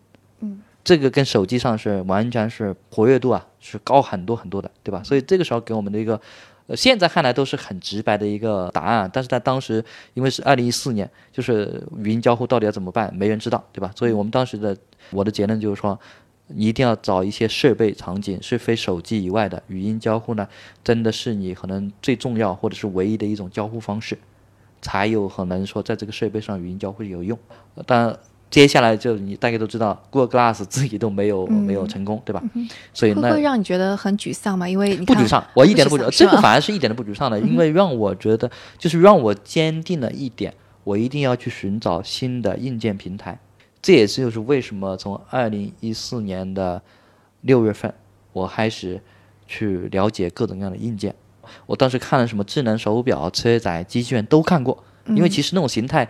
[0.86, 0.88] 嗯。
[0.88, 5.02] 这个跟手机上是完全是活跃度啊，是高很多很多的，对吧？
[5.04, 6.22] 所以这个时候给我们的一个，
[6.68, 13.92] 呃，现在看来都是很直白的一个答案，但是在当时，因为是二零一四年，就是语音交互到底要怎么办，没人知道，对吧？
[13.96, 14.78] 所以我们当时的
[15.10, 16.00] 我的结论就是说，
[16.50, 20.48] 你一定要找一些设备场景是非手机以外的语音交互呢，
[20.84, 24.16] 真的是你可能最重要或者是唯一的一种交互方式，
[24.84, 27.36] 才有可能说在这个设备上语音交互有用，
[27.88, 28.16] 但。
[28.52, 32.42] 接下来就你大概都知道，Google Glass 自己都没有没有成功，对吧？
[32.94, 34.70] 所以那会让你觉得很沮丧吗？
[34.70, 40.54] 因为不沮丧，我一点都不沮丧，这个 反而是一点都不沮丧的，因为让我觉得就是让我坚定了一点，
[40.86, 43.38] 我一定要去寻找新的硬件平台。
[43.82, 46.82] 这也是就是为什么从二零一四年的
[47.42, 47.94] 六月份，
[48.32, 49.02] 我开始
[49.48, 51.14] 去了解各种各样的硬件。
[51.66, 56.08] 我当时看了什么智能手表、车载机器人都看过，因为其实那种形态。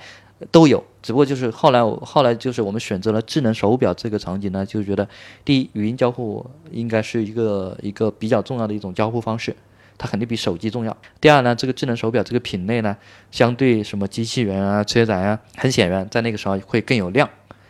[0.51, 5.07] 都有，只不过就是后来我，后来就是我们选择了智能手表这个场景呢，就觉得
[5.45, 9.55] 第一，语音交互应该是一个一个比较重要的一种交互方式，
[9.97, 10.95] 它肯定比手机重要。
[11.21, 12.95] 第二呢，这个智能手表这个品类呢，
[13.31, 17.29] 相对什么机器人啊、车载啊，很显然在那个时候会更有量，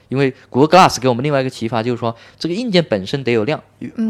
[0.10, 3.62] 因为谷歌 Glass 给我们另外一个启发就是说，这个硬件本身得有量，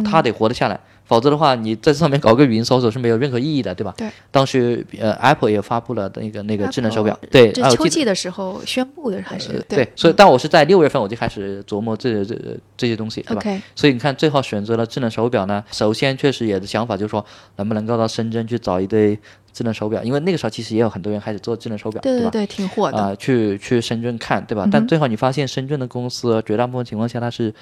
[0.06, 0.80] 它得活得下来。
[1.06, 3.94] 否则的话，你在上面搞个语音搜索是没有任何意义的，对吧？
[3.96, 4.10] 对。
[4.32, 9.88] 当时呃，Apple 也发布了那个那个智能手表，对，这秋季的时候宣布的还是对。
[9.96, 12.36] 所以，但我是在六月份我就开始琢磨这这
[12.76, 13.62] 这些东西，对吧？
[13.76, 17.24] 所以你看，最后选择了智能手表呢，首先确实也的想法就是说，
[17.58, 19.18] 能不能够到深圳去找一堆
[19.54, 23.16] 智能手表，因为那个时候其实也有很多人开始做智能手表，对对对，挺火的啊。
[23.16, 24.68] 去去深圳看，对吧？
[24.72, 27.54] 但最后你发现深圳的公司绝大部分情况下它是。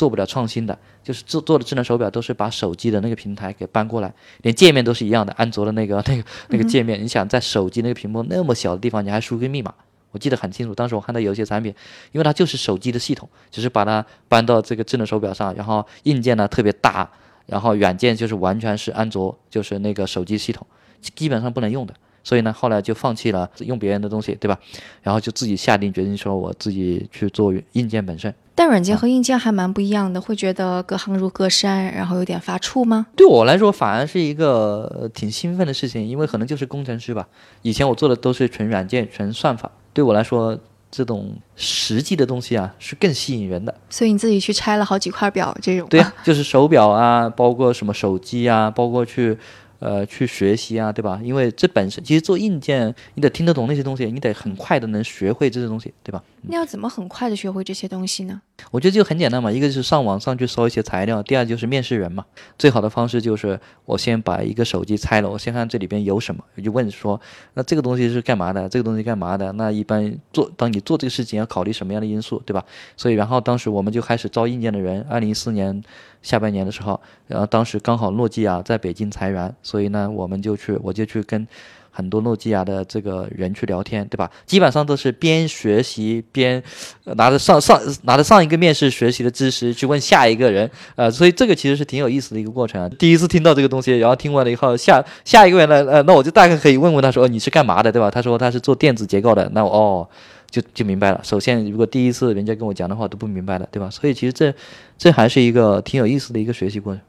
[0.00, 4.10] 做不了创新的，就是做做的智能手表都是把手机的那个平台给搬过来，
[4.40, 6.98] 连界面都是一样的，安卓的那个那个那个界面。
[7.02, 9.74] 你想在手机那个屏幕那么小的地方，你还输个密码？
[10.12, 11.74] 我记得很清楚，当时我看到有些产品，
[12.12, 17.06] 因为它就是手机的系统，只是把它搬到这个智能手表上，然后硬件呢特别大，
[17.44, 20.66] 然后软件就是完全是安卓，就是那个手机系统，
[21.14, 21.92] 基本上不能用的。
[22.22, 24.58] 所以呢，后来就放弃了用别人的东西，对吧？
[25.02, 28.32] 然后就自己下定决心说，我自己去做硬件本身。
[28.60, 33.06] 但软件和硬件还蛮不一样的，会觉得隔行如隔山，然后有点发怵吗？
[33.16, 37.26] 对我来说，反而是一个挺兴奋的事情，因为可能就是工程师吧。
[37.62, 40.58] 以前我做的都是纯软件、纯算法，对我来说，
[40.90, 43.74] 这种实际的东西啊，是更吸引人的。
[43.88, 49.38] 所以你自己去拆了好几块表，这种对，就是手表啊，包括什么手机啊，包括去。
[49.82, 51.18] 呃，去学习啊，对吧？
[51.24, 56.22] 因为这本身其实做硬件，你得听得懂那些东西，你得很快的能学会这些东西，对吧？
[56.42, 58.42] 那要怎么很快的学会这些东西呢？
[58.70, 62.24] 我觉得就很简单嘛，一个是上网上去搜一些材料，第二就是面试人嘛。
[62.58, 67.20] 最好的方式就是我先把一个手机拆了，我先看这里边有什么，我就问说，
[67.54, 68.68] 那这个东西是干嘛的？
[68.68, 69.50] 这个东西干嘛的？
[69.52, 72.64] 那一般做，当你做这个事情要考虑什么样的因素，对吧？
[72.96, 75.82] 所以，然后当时我们就开始招硬件的人，二零一四年。
[76.22, 81.48] 下半年的时候，然后当时刚好诺基亚在北京裁员，所以呢，我们就去，我就去跟
[81.90, 84.30] 很多诺基亚的这个人去聊天，对吧？
[84.46, 86.62] 基本上都是边学习边
[87.04, 92.88] 拿着上上拿着上一个面试学习的知识去问下一个人，呃，所以这个其实是挺有意思的一个过程啊。
[92.98, 98.10] 第一次听到这个东西，然后听完了以后，下下一个人呢，呃，那我就大概可以问问他说，你是干嘛的，对吧？
[98.10, 100.08] 他说他是做电子结构的，那我哦。
[100.50, 101.20] 就就明白了。
[101.22, 103.88] 首先，如果第一次人家跟我讲的话都不明白了，对吧？
[103.88, 104.52] 所以其实这
[104.98, 107.00] 这还是一个挺有意思的一个学习过程。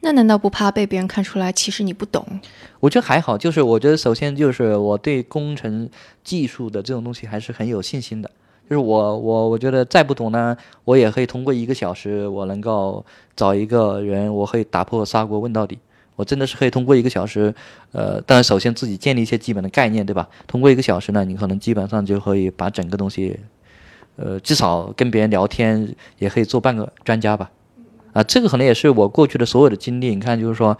[0.00, 2.24] 那难道不怕被别人看出来其实你不懂？
[2.80, 5.88] 我觉得还好，就是我觉得首先就是我对工程
[6.24, 8.30] 技术的这种东西还是很有信心的。
[8.68, 15.78] 就是我我我觉得再不懂呢，我也可以通过一个小时，我能够找一个人，我可以打破砂锅问到底。
[16.16, 17.54] 我真的是可以通过一个小时，
[17.92, 20.28] 呃，当然首先自己建立一些基本的概念，对吧？
[20.46, 23.40] 通过一个小时呢，你可能基本上就可以把整个东西，
[24.16, 27.50] 呃，至少跟别人聊天也可以做半个专家吧。
[28.12, 30.08] 啊，这个可能也是我过去的所有的经历。
[30.10, 30.76] 你看，就是说，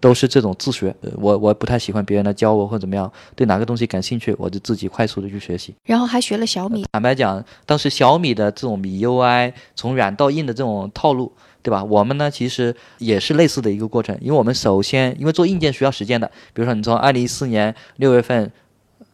[0.00, 0.94] 都是这种自学。
[1.16, 5.74] 我我不太喜欢别人来教我或者怎么样，对哪个东西感兴趣，我就自己快速的去学习。
[5.84, 6.84] 然后还学了小米。
[6.92, 11.32] 坦白讲，当时小米的这种米 UI 从软到硬的这种套路。
[11.64, 11.84] 对吧？
[11.84, 16.26] 我们呢，其实也是类似的一个过程，因为我们首先，因为做硬件需要时间的。
[16.52, 18.50] 比如说，你从二零一四年六月份，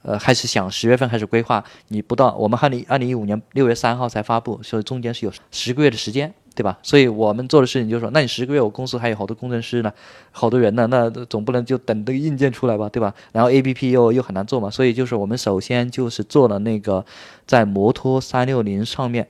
[0.00, 6.76] 呃，开始想十月份开始规划，你不到我们二零二零一五年六月三号才发布，所以中间是有十个月的时间，对吧？
[6.82, 9.92] 所以我们做的事情就是说，那你十个月，我公司还有好多工程师呢，
[10.32, 13.14] 好多人呢，那总不能就等这个硬件出来吧，对吧？
[13.30, 17.06] 然后 A P P 又又很难做嘛，所以就是我们首先就是做了那个
[17.46, 19.28] 在摩托三六零上面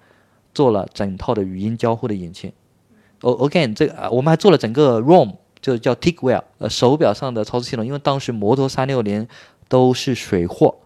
[0.55, 2.51] 做了整套的语音交互的引擎。
[3.21, 7.85] 哦，again，这个我们还做了整个 ROM，就叫 Tickwell，呃，手表上的操作系统。
[7.85, 9.29] 因为当时摩托三六零
[9.69, 10.77] 都是水货，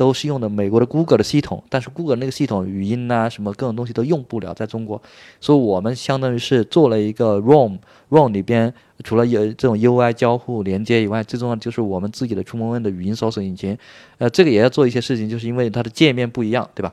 [0.00, 5.02] 都是用的美国的 Google 的系统，但是 Google 那个系统语音呐，什么各种东西都用不了在中国，
[5.42, 8.72] 所以我们相当于是做了一个 ROM，ROM 里边
[9.04, 13.76] 除了有这种 UI 交互连接以外，最重要的就是我们自己的触摸问的语音搜索引擎，
[14.16, 16.90] 呃，这个也要做一些事情，就是因为它的界面不一样，对吧？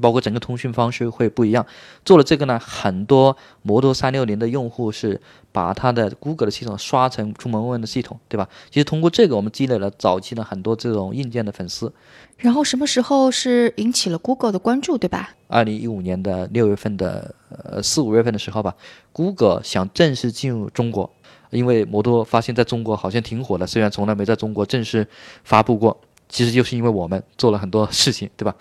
[0.00, 1.66] 包括整个通讯方式会不一样，
[2.04, 5.20] 做了这个呢，很多摩托三六零的用户是
[5.52, 8.48] 把它的 Google 的系统刷成出门问的系统，对吧？
[8.70, 11.92] 其实通过这个，我们积累了早期的很多这种硬件的粉丝。
[12.38, 15.34] 然后什么时候是引起了 Google 的关注，对吧？
[15.48, 18.74] 二零一五年的六月份的呃四五月份的时候吧
[19.12, 21.10] ，Google 想正式进入中国，
[21.50, 25.08] 因为摩托发现在中国好像挺火的，虽然从来没在中国正式
[25.44, 28.54] 发布过，其实就是因为我们做了很多事情，对吧？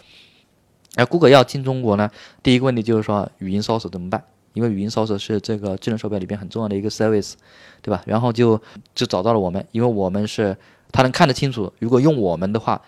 [0.96, 2.10] 而 Google 要进中国呢，
[2.42, 4.24] 第一个问题就是说语音搜索怎么办？
[4.54, 7.34] 因为语音搜索是这个智能手表里边很重要的一个 service，
[7.82, 8.02] 对吧？
[8.06, 8.62] 然后就
[8.94, 10.56] 就找到了我们，因为我们是
[10.92, 11.72] 它能看得清楚。
[11.80, 12.82] 如果用我们的话，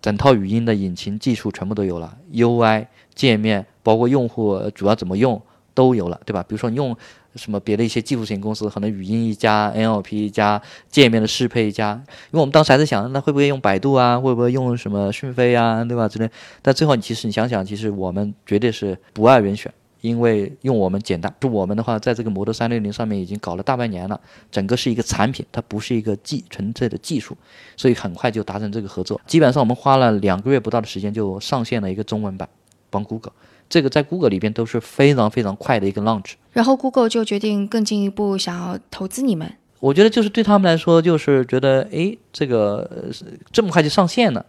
[0.00, 5.40] 整套语音的引擎技术全部都有了，UI 界面包括用户主要怎么用
[5.74, 6.42] 都有了，对吧？
[6.42, 6.96] 比如说你用。
[7.36, 11.92] 什么别的一些技术型公司，可能语音一家，NLP 一家，界面的适配一家。
[12.32, 14.18] 因为我们当时还在想，那会不会用百度啊？
[14.18, 15.84] 会不会用什么讯飞啊？
[15.84, 16.08] 对吧？
[16.08, 16.28] 之类。
[16.60, 21.32] 但最后，你其实你想想，其实我们绝对是不二人选，因为用我们简单。
[21.38, 27.36] 就我们的话，在这个摩托三六零上面已经搞了大半年了，整个是一个产品，它不是一个技纯粹的技术，
[27.76, 29.20] 所以很快就达成这个合作。
[29.28, 32.48] 基本上我们花了两个月不到的时间就上线了一个中文版，
[32.90, 33.34] 帮 Google。
[33.70, 39.50] 这个在 Google 里边都是非常非常快的一个 launch，然后 Google 就决定更进一步想要投资你们。
[39.78, 43.08] 我觉得就是对他们来说，就是觉得哎，这个
[43.50, 44.44] 这么快就上线了，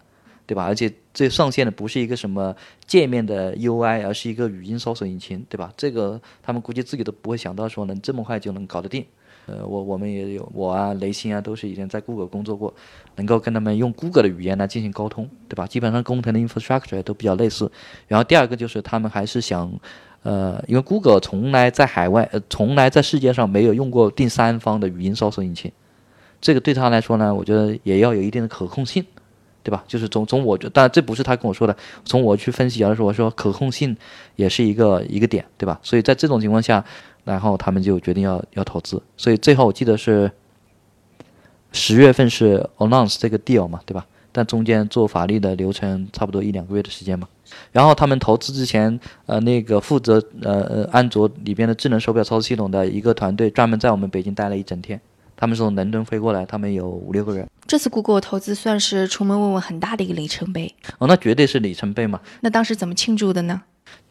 [0.46, 0.66] 对吧？
[0.66, 2.54] 而且这上线的不是一个什么
[2.86, 5.72] 界面的 UI，而是一个语音搜索引擎，对吧？
[5.78, 9.06] 这个他们估计自己都不会想到说能这么快就能搞得定。
[9.52, 12.74] 呃，我我们也有我啊，雷星啊，都是以前在 Google 工作过，
[13.18, 15.68] 能够跟他们用 Google 的语言来进行沟通，对吧？
[15.68, 17.70] 基本上工程的 infrastructure 都比较类似。
[18.08, 19.70] 然后第二个就是他们还是想，
[20.24, 25.70] 呃，因为 Google 从来在海外，呃，从来在世界上没有用过第三方的语音搜索引擎，
[26.40, 29.06] 这个对他来说呢，我觉得也要有一定的可控性，
[29.64, 29.84] 对吧？
[29.88, 33.96] 就是从从我觉，当然这不是他跟我说的，从我去分析而是，我说可控性
[34.36, 35.80] 也是一个一个点，对吧？
[35.84, 36.84] 所以在这种情况下，
[37.24, 40.32] 然后他们就决定要要投资，所以最后我记得是
[41.72, 44.06] 十月份是 announce 这个 deal 嘛，对吧？
[44.34, 47.28] 但中间做法律的流程差不多一两个月的时间嘛。
[47.74, 55.00] 然后他们投资之前，呃，那个负责呃呃安卓里边的智能手表操作系统的一个团队，专门在我们北京待了一整天。
[55.36, 57.50] 他们从伦敦飞过来，他们有五六个人。
[57.66, 60.74] 这次 Google 投资算是出门问问很大的一个里程碑。
[61.00, 62.22] 哦，那绝对是里程碑嘛。
[62.42, 63.64] 那当时怎么庆祝的呢？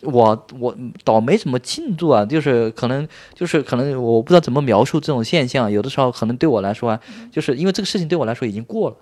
[0.03, 5.71] 我我倒没怎么庆祝啊，就是可能就是可能我不知道怎么描述这种现象。
[5.71, 8.97] 有的时候可能对我来说啊，就是因为这个事情对我来说已经过了。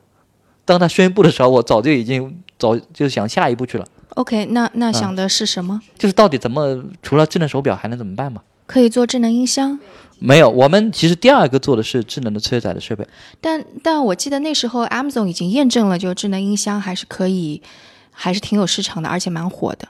[0.64, 3.86] 当他宣布的时候，我早就已经早就想下一步去了。
[4.10, 5.80] OK，那那想的是什么？
[5.96, 8.42] 就是到底怎么除了智能手表还能怎么办嘛？
[8.66, 9.78] 可以做智能音箱？
[10.18, 13.06] 没有，我们其实第二个做的是智能的车载的设备。
[13.40, 17.62] 但但我记得那时候 Amazon 已经验证了，就智能音箱还是可以，
[18.10, 19.88] 还是挺有市场的，而且蛮火的。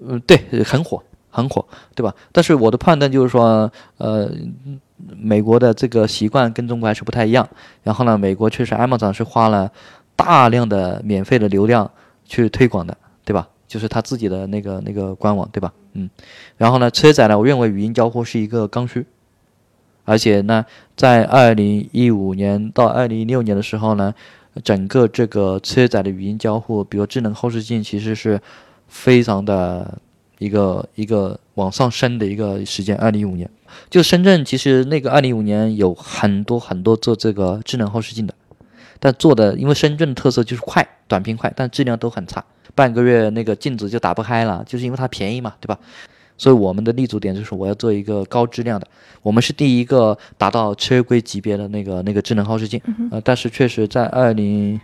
[0.00, 2.14] 嗯，对，很火，很火，对吧？
[2.32, 4.30] 但是我的判断就是说，呃，
[5.16, 7.48] 美国的这个习惯跟中国还是不太一样。
[7.82, 9.70] 然后呢，美国确实 Amazon 是花了。
[10.18, 11.90] 大量的免费的流量
[12.24, 13.46] 去推广的，对吧？
[13.68, 15.70] 就是他自己的那个那个官网，对吧？
[15.92, 16.08] 嗯，
[16.56, 19.04] 然后呢，车载呢，我认为语音交互是一个刚需，
[20.06, 20.64] 而且呢，
[20.96, 24.14] 在二零一五年到二零一六年的时候呢，
[24.64, 28.40] 整个这个车载的语音交互，比如智能后视镜，其实是
[28.88, 29.98] 非常的
[30.38, 32.96] 一个一个往上升的一个时间。
[32.96, 33.48] 二零一五年，
[33.90, 38.34] 就深圳其实那个二零一五年有很多很多做这个智能后视镜的。
[38.98, 42.42] 但做的，因为深圳的特色就是快，短平快，但质量都很差，
[42.74, 45.78] 半个月那个镜子就打不开了，就是因为它便宜嘛，对吧？
[46.38, 48.86] 所以我们的立足点就是我要做一个高质量的，
[49.22, 54.80] 我们是第一个达到车规级别的那个那个智能后视镜，呃，但是确实在二零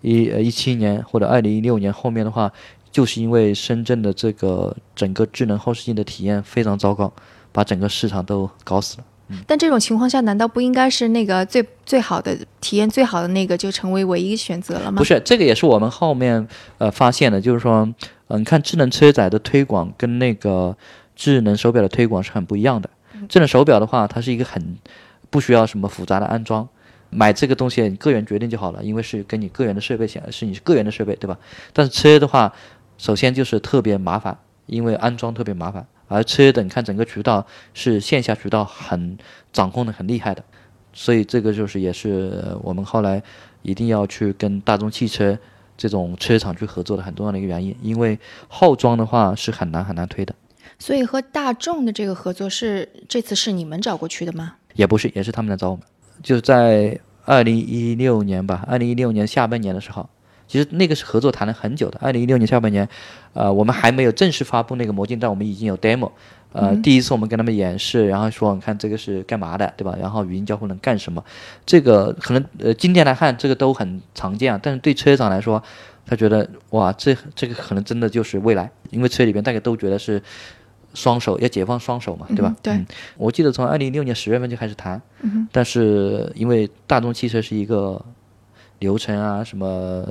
[0.00, 2.52] 一呃一七年或者二零一六年后面的话，
[2.96, 7.12] 就是因为深圳的这个整个智能后视镜的体验非常糟糕，
[7.52, 9.04] 把整个市场都搞死了。
[9.46, 14.96] 但这种情况下，难道不应该是那个最最好的体验最好的那个就成为唯一选择了吗？
[14.96, 17.86] 不是，这个也是我们后面呃发现的，就是说，
[18.28, 20.74] 嗯，看智能车载的推广跟那个
[21.14, 22.88] 智能手表的推广是很不一样的。
[23.28, 24.78] 智能手表的话，它是一个很
[25.28, 26.66] 不需要什么复杂的安装，
[27.10, 31.36] 买这个东西你个人决定就好了，因为是跟你个人的设备显，是你个人的设备，对吧？
[31.72, 32.52] 但是车的话，
[32.98, 35.86] 首先就是特别麻烦，因为安装特别麻烦。
[36.08, 39.18] 而车等看整个渠道是线下渠道很
[39.52, 40.44] 掌控的很厉害的，
[40.92, 43.20] 所以这个就是也是我们后来
[43.62, 45.36] 一定要去跟大众汽车
[45.76, 50.32] 这种车厂去合作的很重要的一个原因，因为后装的话是很难很难推的。
[50.78, 54.54] 所以和大众的这个合作是这次是你们找过去的吗？
[54.74, 55.84] 也不是，也是他们来找我们，
[56.22, 60.08] 就是在二零一六年吧，二零一六年下半年的时候。
[60.48, 62.88] 其实那个是合作谈了很久的，二零一六年下半年，
[63.32, 66.10] 呃，我们还没有正式发布那个魔镜，但我们已经有 demo，
[66.52, 69.96] 呃，第一次我们跟他们演示，然后说你看这个是干嘛的，对吧？
[70.00, 71.24] 然后语音交互能干什么？
[71.66, 75.60] 这个可能呃今天来看这个都很常见啊，但是对车厂来说，
[76.06, 80.22] 他觉得哇，这这个可能真的就是未来，因为车里边大家都觉得是
[80.94, 82.54] 双手要解放双手嘛，对吧？
[82.62, 82.84] 对，
[83.16, 85.02] 我记得从二零一六年十月份就开始谈，
[85.50, 88.00] 但是因为大众汽车是一个。
[88.78, 90.02] 流程啊，什么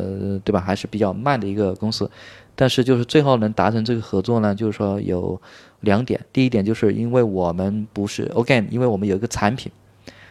[0.43, 0.60] 对吧？
[0.60, 2.10] 还是比较慢的一个公司，
[2.56, 5.39] 但是就是最后能达成这个合作呢，就是说有
[5.82, 6.19] 两点。
[6.34, 9.71] 第一点就是因为我们不是 OK，因为我们有一个产品，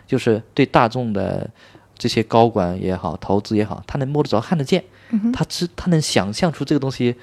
[0.06, 1.48] 就是对大众的
[1.96, 4.82] 这些高管也好，投资也好，他能摸得着、看得见，
[5.32, 7.14] 他知他能想象出这个东西，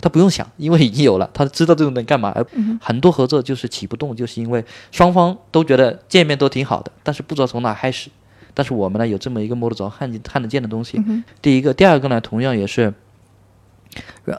[0.00, 2.32] 他不用想，因为已经有了，他知道这个能干嘛。
[2.34, 2.46] 而
[2.80, 8.08] 很多合作就是起不动，就是因为双方都觉得见面都挺好的，但是不知道从哪开始。
[8.54, 11.02] 但是我们呢有这么一个摸得着、看看得见的东西。
[11.42, 12.94] 第一个，第二个呢，同样也是，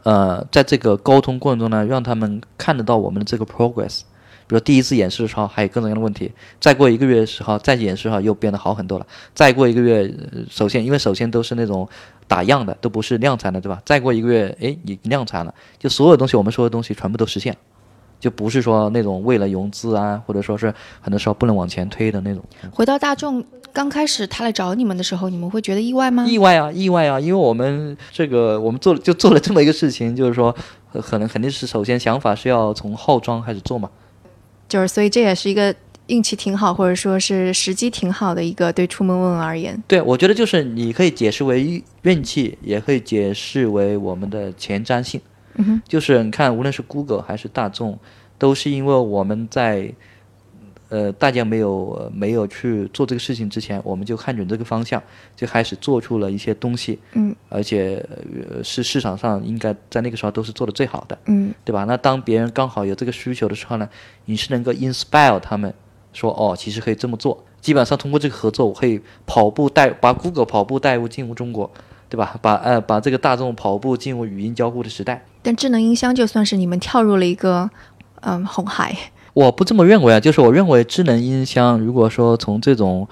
[0.04, 4.02] 呃，在这个沟通过程中呢，让他们看得到我们的这个 progress。
[4.48, 9.08] 比如第一次演示的时候还有各种各样的问题，再过一个月的时候再演示的话又变得好很多了。
[9.34, 10.14] 再过一个月，
[10.52, 11.90] 首先因为首先都是那种
[12.28, 13.82] 打样的，都不是量产的，对吧？
[13.84, 17.58] 再过一个月，哎，你量产了，就所有东西我们说的东西全部都实现。
[18.20, 22.44] 就不是说那种为了融资啊，或者说是很多时候不能往前推的那种。
[22.72, 26.26] 回到大众，刚开始他来找你们的时候，你们会觉得意外吗？
[26.28, 27.20] 意外啊，意外啊！
[27.20, 30.56] 因为我们这个我们做就做了这么一个事情，就是说
[31.04, 33.90] 可能肯定是首先想法是要从后装开始做嘛。
[34.68, 35.74] 就是所以这也是一个
[36.08, 39.82] 运气挺好，或者说是时机挺好的一个对出门问问而言。
[39.88, 45.22] 对，我觉得就是你可以解释为运气，也可以解释为我们的前瞻性。
[45.56, 47.98] 嗯，就是你看，无论是 Google 还是大众，
[48.38, 49.94] 都是因为我们在。
[50.88, 55.02] 呃，大家没有没有去做这个事情之前，我们就看准这个方向，
[55.36, 58.08] 就开始做出了一些东西，嗯，而且
[58.64, 61.86] 是市场上应该在那个时候都是做的最好的，嗯，对吧？
[61.86, 63.90] 那当别人刚好有这个需求的时候呢，
[64.26, 65.74] 你是能够 inspire 他们，
[66.14, 67.44] 说哦，其实可以这么做。
[67.60, 71.70] 基本上通过这个合作，我可以跑步带把 Google 跑步带入进入中国，
[72.10, 72.38] 对吧？
[72.42, 75.26] 把呃把这个大众跑步进入语音交互的时代。
[75.42, 77.70] 但智能音箱就算是你们跳入了一个
[78.22, 78.96] 嗯红海。
[79.34, 83.08] 我不这么认为啊，就是我认为智能音箱，如果说从这种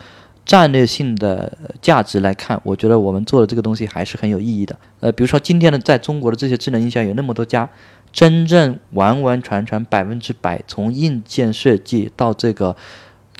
[0.45, 4.75] 战略性的价值来看，我觉得我们做的这个东西还是很有意义的。
[5.01, 7.69] 呃，比如说今天的在中国的这些智能音箱有那么多家，
[8.11, 12.75] 真正完完全全百分之百从硬件设计到这个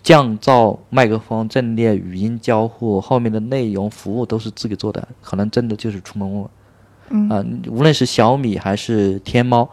[0.04, 6.50] 降噪、麦克风、阵列、语音交互后面的内容服务都是自己做的，可能真的就是出门问问。
[7.10, 9.70] 嗯啊，无论是小米还是天猫。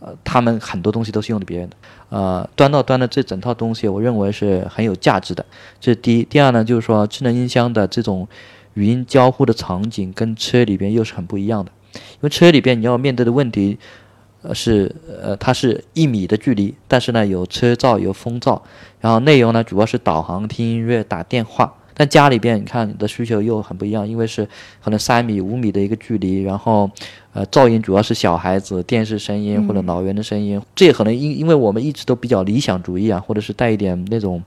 [0.00, 1.76] 呃，他们很多东西都是用的别人的，
[2.10, 5.46] 呃，端到端的这整套东西，我认为是很有价值的。
[5.80, 8.28] 这是第一，第二呢，就是说智能音箱的这种
[8.74, 13.78] 语音交互的场景跟车里边又是很不一样的，因为车里边你要面对的问题，
[14.44, 18.60] 呃，是呃，它是一米的距离，但是呢有车噪有风噪，
[19.00, 21.74] 然后内容呢主要是导航、听音乐、打电话。
[21.96, 24.44] 但家里边，你看你的需求又很不一样，因为是
[24.82, 26.90] 可能三米、五米的一个距离，然后，
[27.32, 34.42] 呃，噪音主要是小孩子、电视声音或者老人的声音，这也可能因因为我们一直都比较理想主义啊，或者是带一点那种，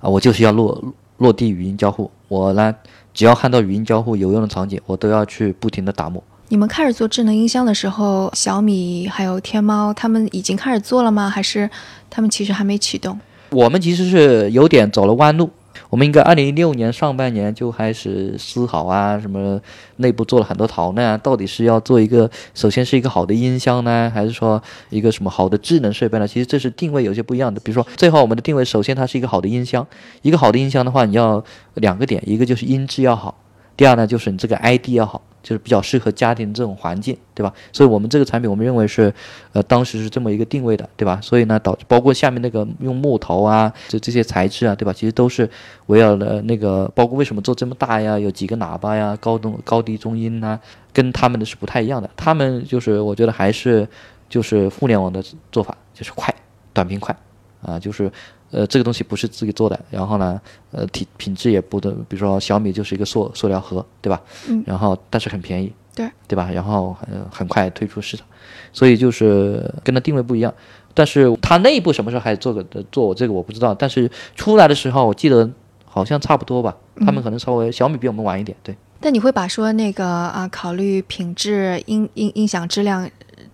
[0.00, 0.82] 啊，我就是要落
[1.18, 2.74] 落地语音交互，我呢
[3.12, 6.24] 只要看到语音交互有用的场景，我都要去不停的打磨。
[6.48, 11.28] 你们开始做智能音箱的时候，小米还有天猫他们已经开始做了吗？
[11.28, 11.68] 还是
[12.10, 13.18] 他们其实还没启动？
[13.50, 15.50] 我们其实是有点走了弯路。
[15.88, 19.60] 我们应该二零一六年上半年就开始思考啊，什么
[19.96, 26.26] 内部做了很多讨论啊，到底是要做一个，首先是一个好的音箱呢，还是说一个什么好的智能设备呢？
[26.26, 27.60] 其实这是定位有些不一样的。
[27.60, 29.86] 比如说，最后我们的定位，首先它是一个好的音箱，
[30.22, 31.42] 一个好的音箱的话，你要
[31.74, 33.36] 两个点，一个就是音质要好，
[33.76, 35.20] 第二呢就是你这个 ID 要好。
[35.44, 37.52] 就是比较适合家庭这种环境，对吧？
[37.70, 39.12] 所以我们这个产品，我们认为是，
[39.52, 41.20] 呃，当时是这么一个定位的，对吧？
[41.20, 44.92] 所以呢，导包括下面那个用木头啊，这这些材质啊，对吧？
[44.94, 45.46] 其实都是
[45.88, 48.18] 围绕了那个，包括为什么做这么大呀？
[48.18, 49.14] 有几个喇叭呀？
[49.20, 50.58] 高中高低中音呐，
[50.94, 52.08] 跟他们的是不太一样的。
[52.16, 53.86] 他们就是我觉得还是
[54.30, 55.22] 就是互联网的
[55.52, 56.34] 做法，就是快，
[56.72, 57.14] 短平快，
[57.60, 58.10] 啊，就是。
[58.54, 60.40] 呃，这个东西不是自己做的，然后呢，
[60.70, 64.20] 呃，品品质也不的，比如说小米就是一个塑塑料盒，对吧？
[64.48, 64.62] 嗯。
[64.64, 66.48] 然后，但是很便宜，对，对吧？
[66.52, 68.24] 然后很很快推出市场，
[68.72, 70.54] 所以就是跟它定位不一样。
[70.94, 75.50] 但是它内部什么时候还做个做这个我不知道，但是出来的时候我记得
[75.84, 76.76] 好像差不多吧。
[77.04, 78.76] 他们可能稍微小米比我们晚一点，对。
[79.00, 83.10] 但你会把说那个啊，考虑品质、音音音响质量，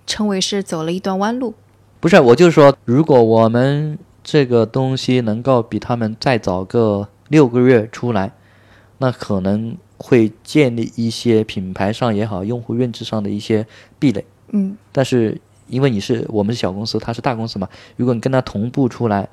[0.07, 1.55] 称为是走了一段弯路？
[2.01, 3.99] 不是，我就是说，如果我们。
[4.23, 8.33] 这个东西能够比他们再早个六个月出来，
[8.99, 13.67] 那可能会建立一些品牌上也好，用户认知上的一些
[13.99, 14.25] 壁垒。
[14.49, 19.29] 嗯，但是因为你是我们是小公司，他是大公司嘛，如果你跟他同步出来，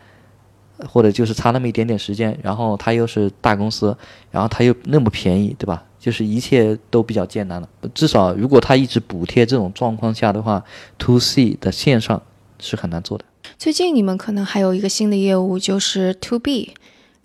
[0.88, 3.98] 或者就是差那么一点点时间，然后他又是大公司，
[4.30, 5.84] 然后他又那么便宜，对吧？
[6.00, 7.68] 就是一切都比较艰难了。
[7.94, 10.64] 至少如果他一直补贴这种状况下的话
[11.00, 12.22] ，to C 的线上
[12.60, 13.26] 是很难做的。
[13.58, 16.74] 最近你们可能还有一个新的业务，就是 To B，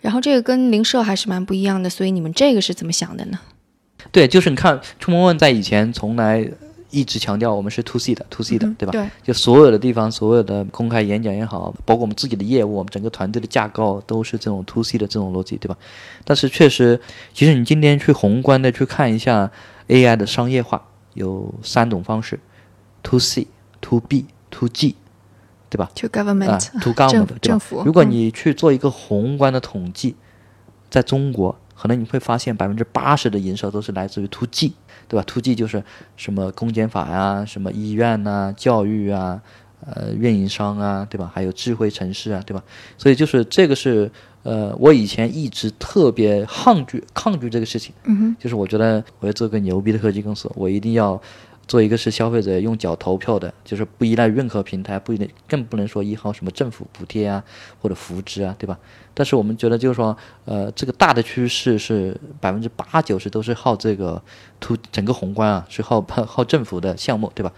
[0.01, 3.39] 然后这个跟零售还是蛮不一样的，所以你们这个是怎么想的呢？
[4.11, 6.47] 对，就是你看，触摸问在以前从来
[6.91, 8.93] 一直强调我们是 To C 的，To C 的，对吧？
[8.93, 9.09] 对。
[9.23, 15.77] 就所有的地方，所有的公开演讲也好，包括我们自己的业务，我们整个团队的架构都是这种 To C 的这种逻辑，对吧？
[16.25, 17.01] 但是确实，
[17.33, 19.51] 其实你今天去宏观的去看一下
[19.89, 20.83] AI 的商业化，
[21.15, 22.41] 有三种方式
[23.05, 23.47] ：To C、
[23.81, 24.97] To B、To G。
[25.73, 27.83] 对吧？To government，啊，to government，政府。
[27.83, 30.15] 如果你去做一个宏观的统计，
[30.91, 34.75] 在中国，可能你会发现百分之八十的营收都是来自于 to G，
[35.09, 35.83] 对吧？to G 就是
[36.15, 39.41] 什么公检法呀，什么医院呐，教育啊，
[39.87, 41.33] 呃，运营商啊，对吧？
[41.35, 42.63] 还有智慧城市啊，对吧？
[42.99, 44.11] 所以就是这个是，
[44.43, 51.19] 呃，我以前一直特别抗拒抗拒这个事情，嗯哼，就是我觉得我要做个牛逼的科技公司，我一定要。
[51.67, 57.43] 做一个是消费者用脚投票的，就是不依赖任何平台，不一定更不能说依靠什么政府补贴啊
[57.81, 58.79] 或者扶持啊，对吧？
[59.15, 64.21] 但是我们觉得就是说，呃，这个大的趋势是百分之八九十都是靠这个
[64.61, 67.53] 突整个宏观啊，是靠靠政府的项目，对吧？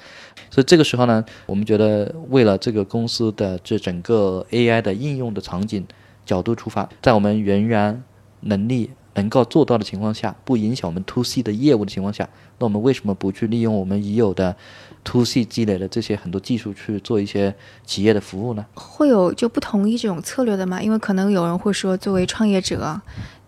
[0.50, 5.86] 所以这个时候呢，我们觉得为了这个公司的这整个 AI 的应用的场景
[6.26, 8.02] 角度出发，在我们人员
[8.40, 8.90] 能力。
[9.16, 12.28] 能够做到的情况下，不影响我们 to C 的业务的情况下，
[12.64, 14.56] 那我们为什么不去利用我们已有的
[15.04, 17.54] to C 积累的这些很多技术去做一些
[17.84, 18.64] 企业的服务呢？
[18.72, 20.80] 会有就不同意这种策略的吗？
[20.80, 22.98] 因为可能有人会说，作为创业者，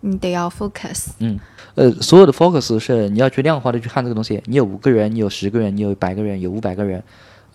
[0.01, 1.07] 你得要 focus。
[1.17, 1.39] 嗯，
[1.73, 4.39] 呃，所有的 focus 是你要去量化的去看这个东西。
[4.45, 7.03] 你有五个人，你有十个人，你有百个人，有五百个人。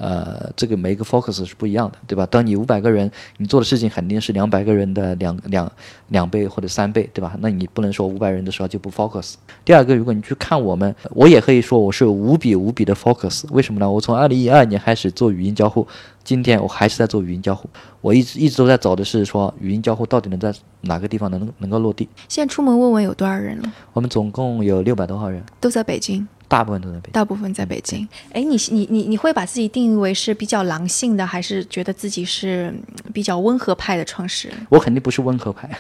[0.02, 2.26] 呃，这个每一个 focus 是不一样的，对吧？
[2.26, 5.70] 当你五百个人，你做的事情肯定是两百个人的两两
[6.08, 7.36] 两倍或者三倍，对吧？
[7.38, 9.34] 那你不能说五百人的时候就不 focus。
[9.64, 13.44] 第二个，如果你去看我们，我也可以说我是无比无比的 focus。
[13.52, 13.88] 为什么呢？
[13.88, 15.86] 我从二零一二年开始做语音交互，
[16.24, 17.70] 今天我还是在做语音交互。
[18.00, 22.08] 我一直一直都在找的是说语音交互到底能在哪个地方能能够落地。
[22.28, 23.72] 现在出门问问有多少人了？
[23.92, 26.26] 我们总共有六百多号人，都在北京。
[26.52, 28.06] 大部分都在北京，大部分在北京。
[28.32, 32.72] 哎，你你你你会把自己定义为是比较狼性的，还是觉得自己是
[33.14, 34.56] 比较温和派的创始人？
[34.68, 35.70] 我肯定不是温和派。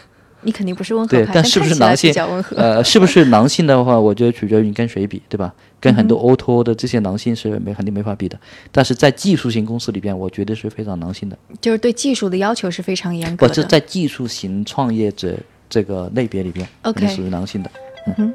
[0.44, 2.12] 你肯定不是温和派，但是不是狼性？
[2.56, 5.52] 呃，是不是狼性的话，我觉得取决于你跟谁比，对吧？
[5.78, 8.36] 跟很多 O to O 的这些狼性是没肯定没法比的。
[8.72, 11.38] 但是在技术型公司里边，我觉得是非常狼性的。
[11.60, 13.48] 就是对技术的要求是非常严格的。
[13.48, 15.36] 不，这在技术型创业者
[15.70, 17.70] 这个类别里边，OK，属于狼性的。
[18.06, 18.34] 嗯哼。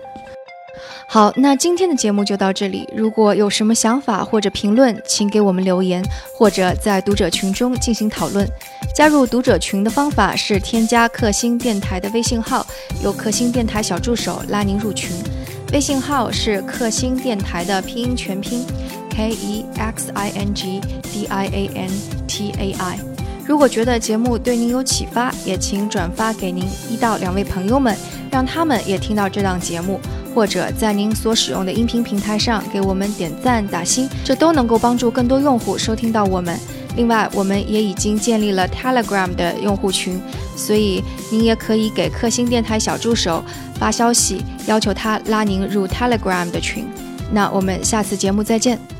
[1.07, 2.87] 好，那今天的节目就到这里。
[2.95, 8.47] 如果有什么想法或者评论，请给我们留言，或者在读者群中进行讨论。
[8.93, 12.65] 加入读者群的方法是添加克星电台的微信号，
[13.03, 15.11] 由克星电台小助手拉您入群。
[15.71, 18.65] 微信号是克星电台的拼音全拼
[19.09, 21.89] ，K E X I N G D I A N
[22.27, 22.99] T A I。
[23.47, 27.95] 如果觉得节目对您有启发，也请转发给您一到两位朋友们，
[28.29, 29.99] 让他们也听到这档节目。
[30.35, 36.59] 或者在您所使用的音频平台上给我们点赞打星，这都能够帮助更多用户收听到我们。
[36.95, 40.21] 另外，我们也已经建立了 Telegram 的用户群，
[40.55, 43.43] 所以您也可以给克星电台小助手
[43.79, 46.85] 发消息，要求他拉您入 Telegram 的群。
[47.31, 48.96] 那我们下次节目再见。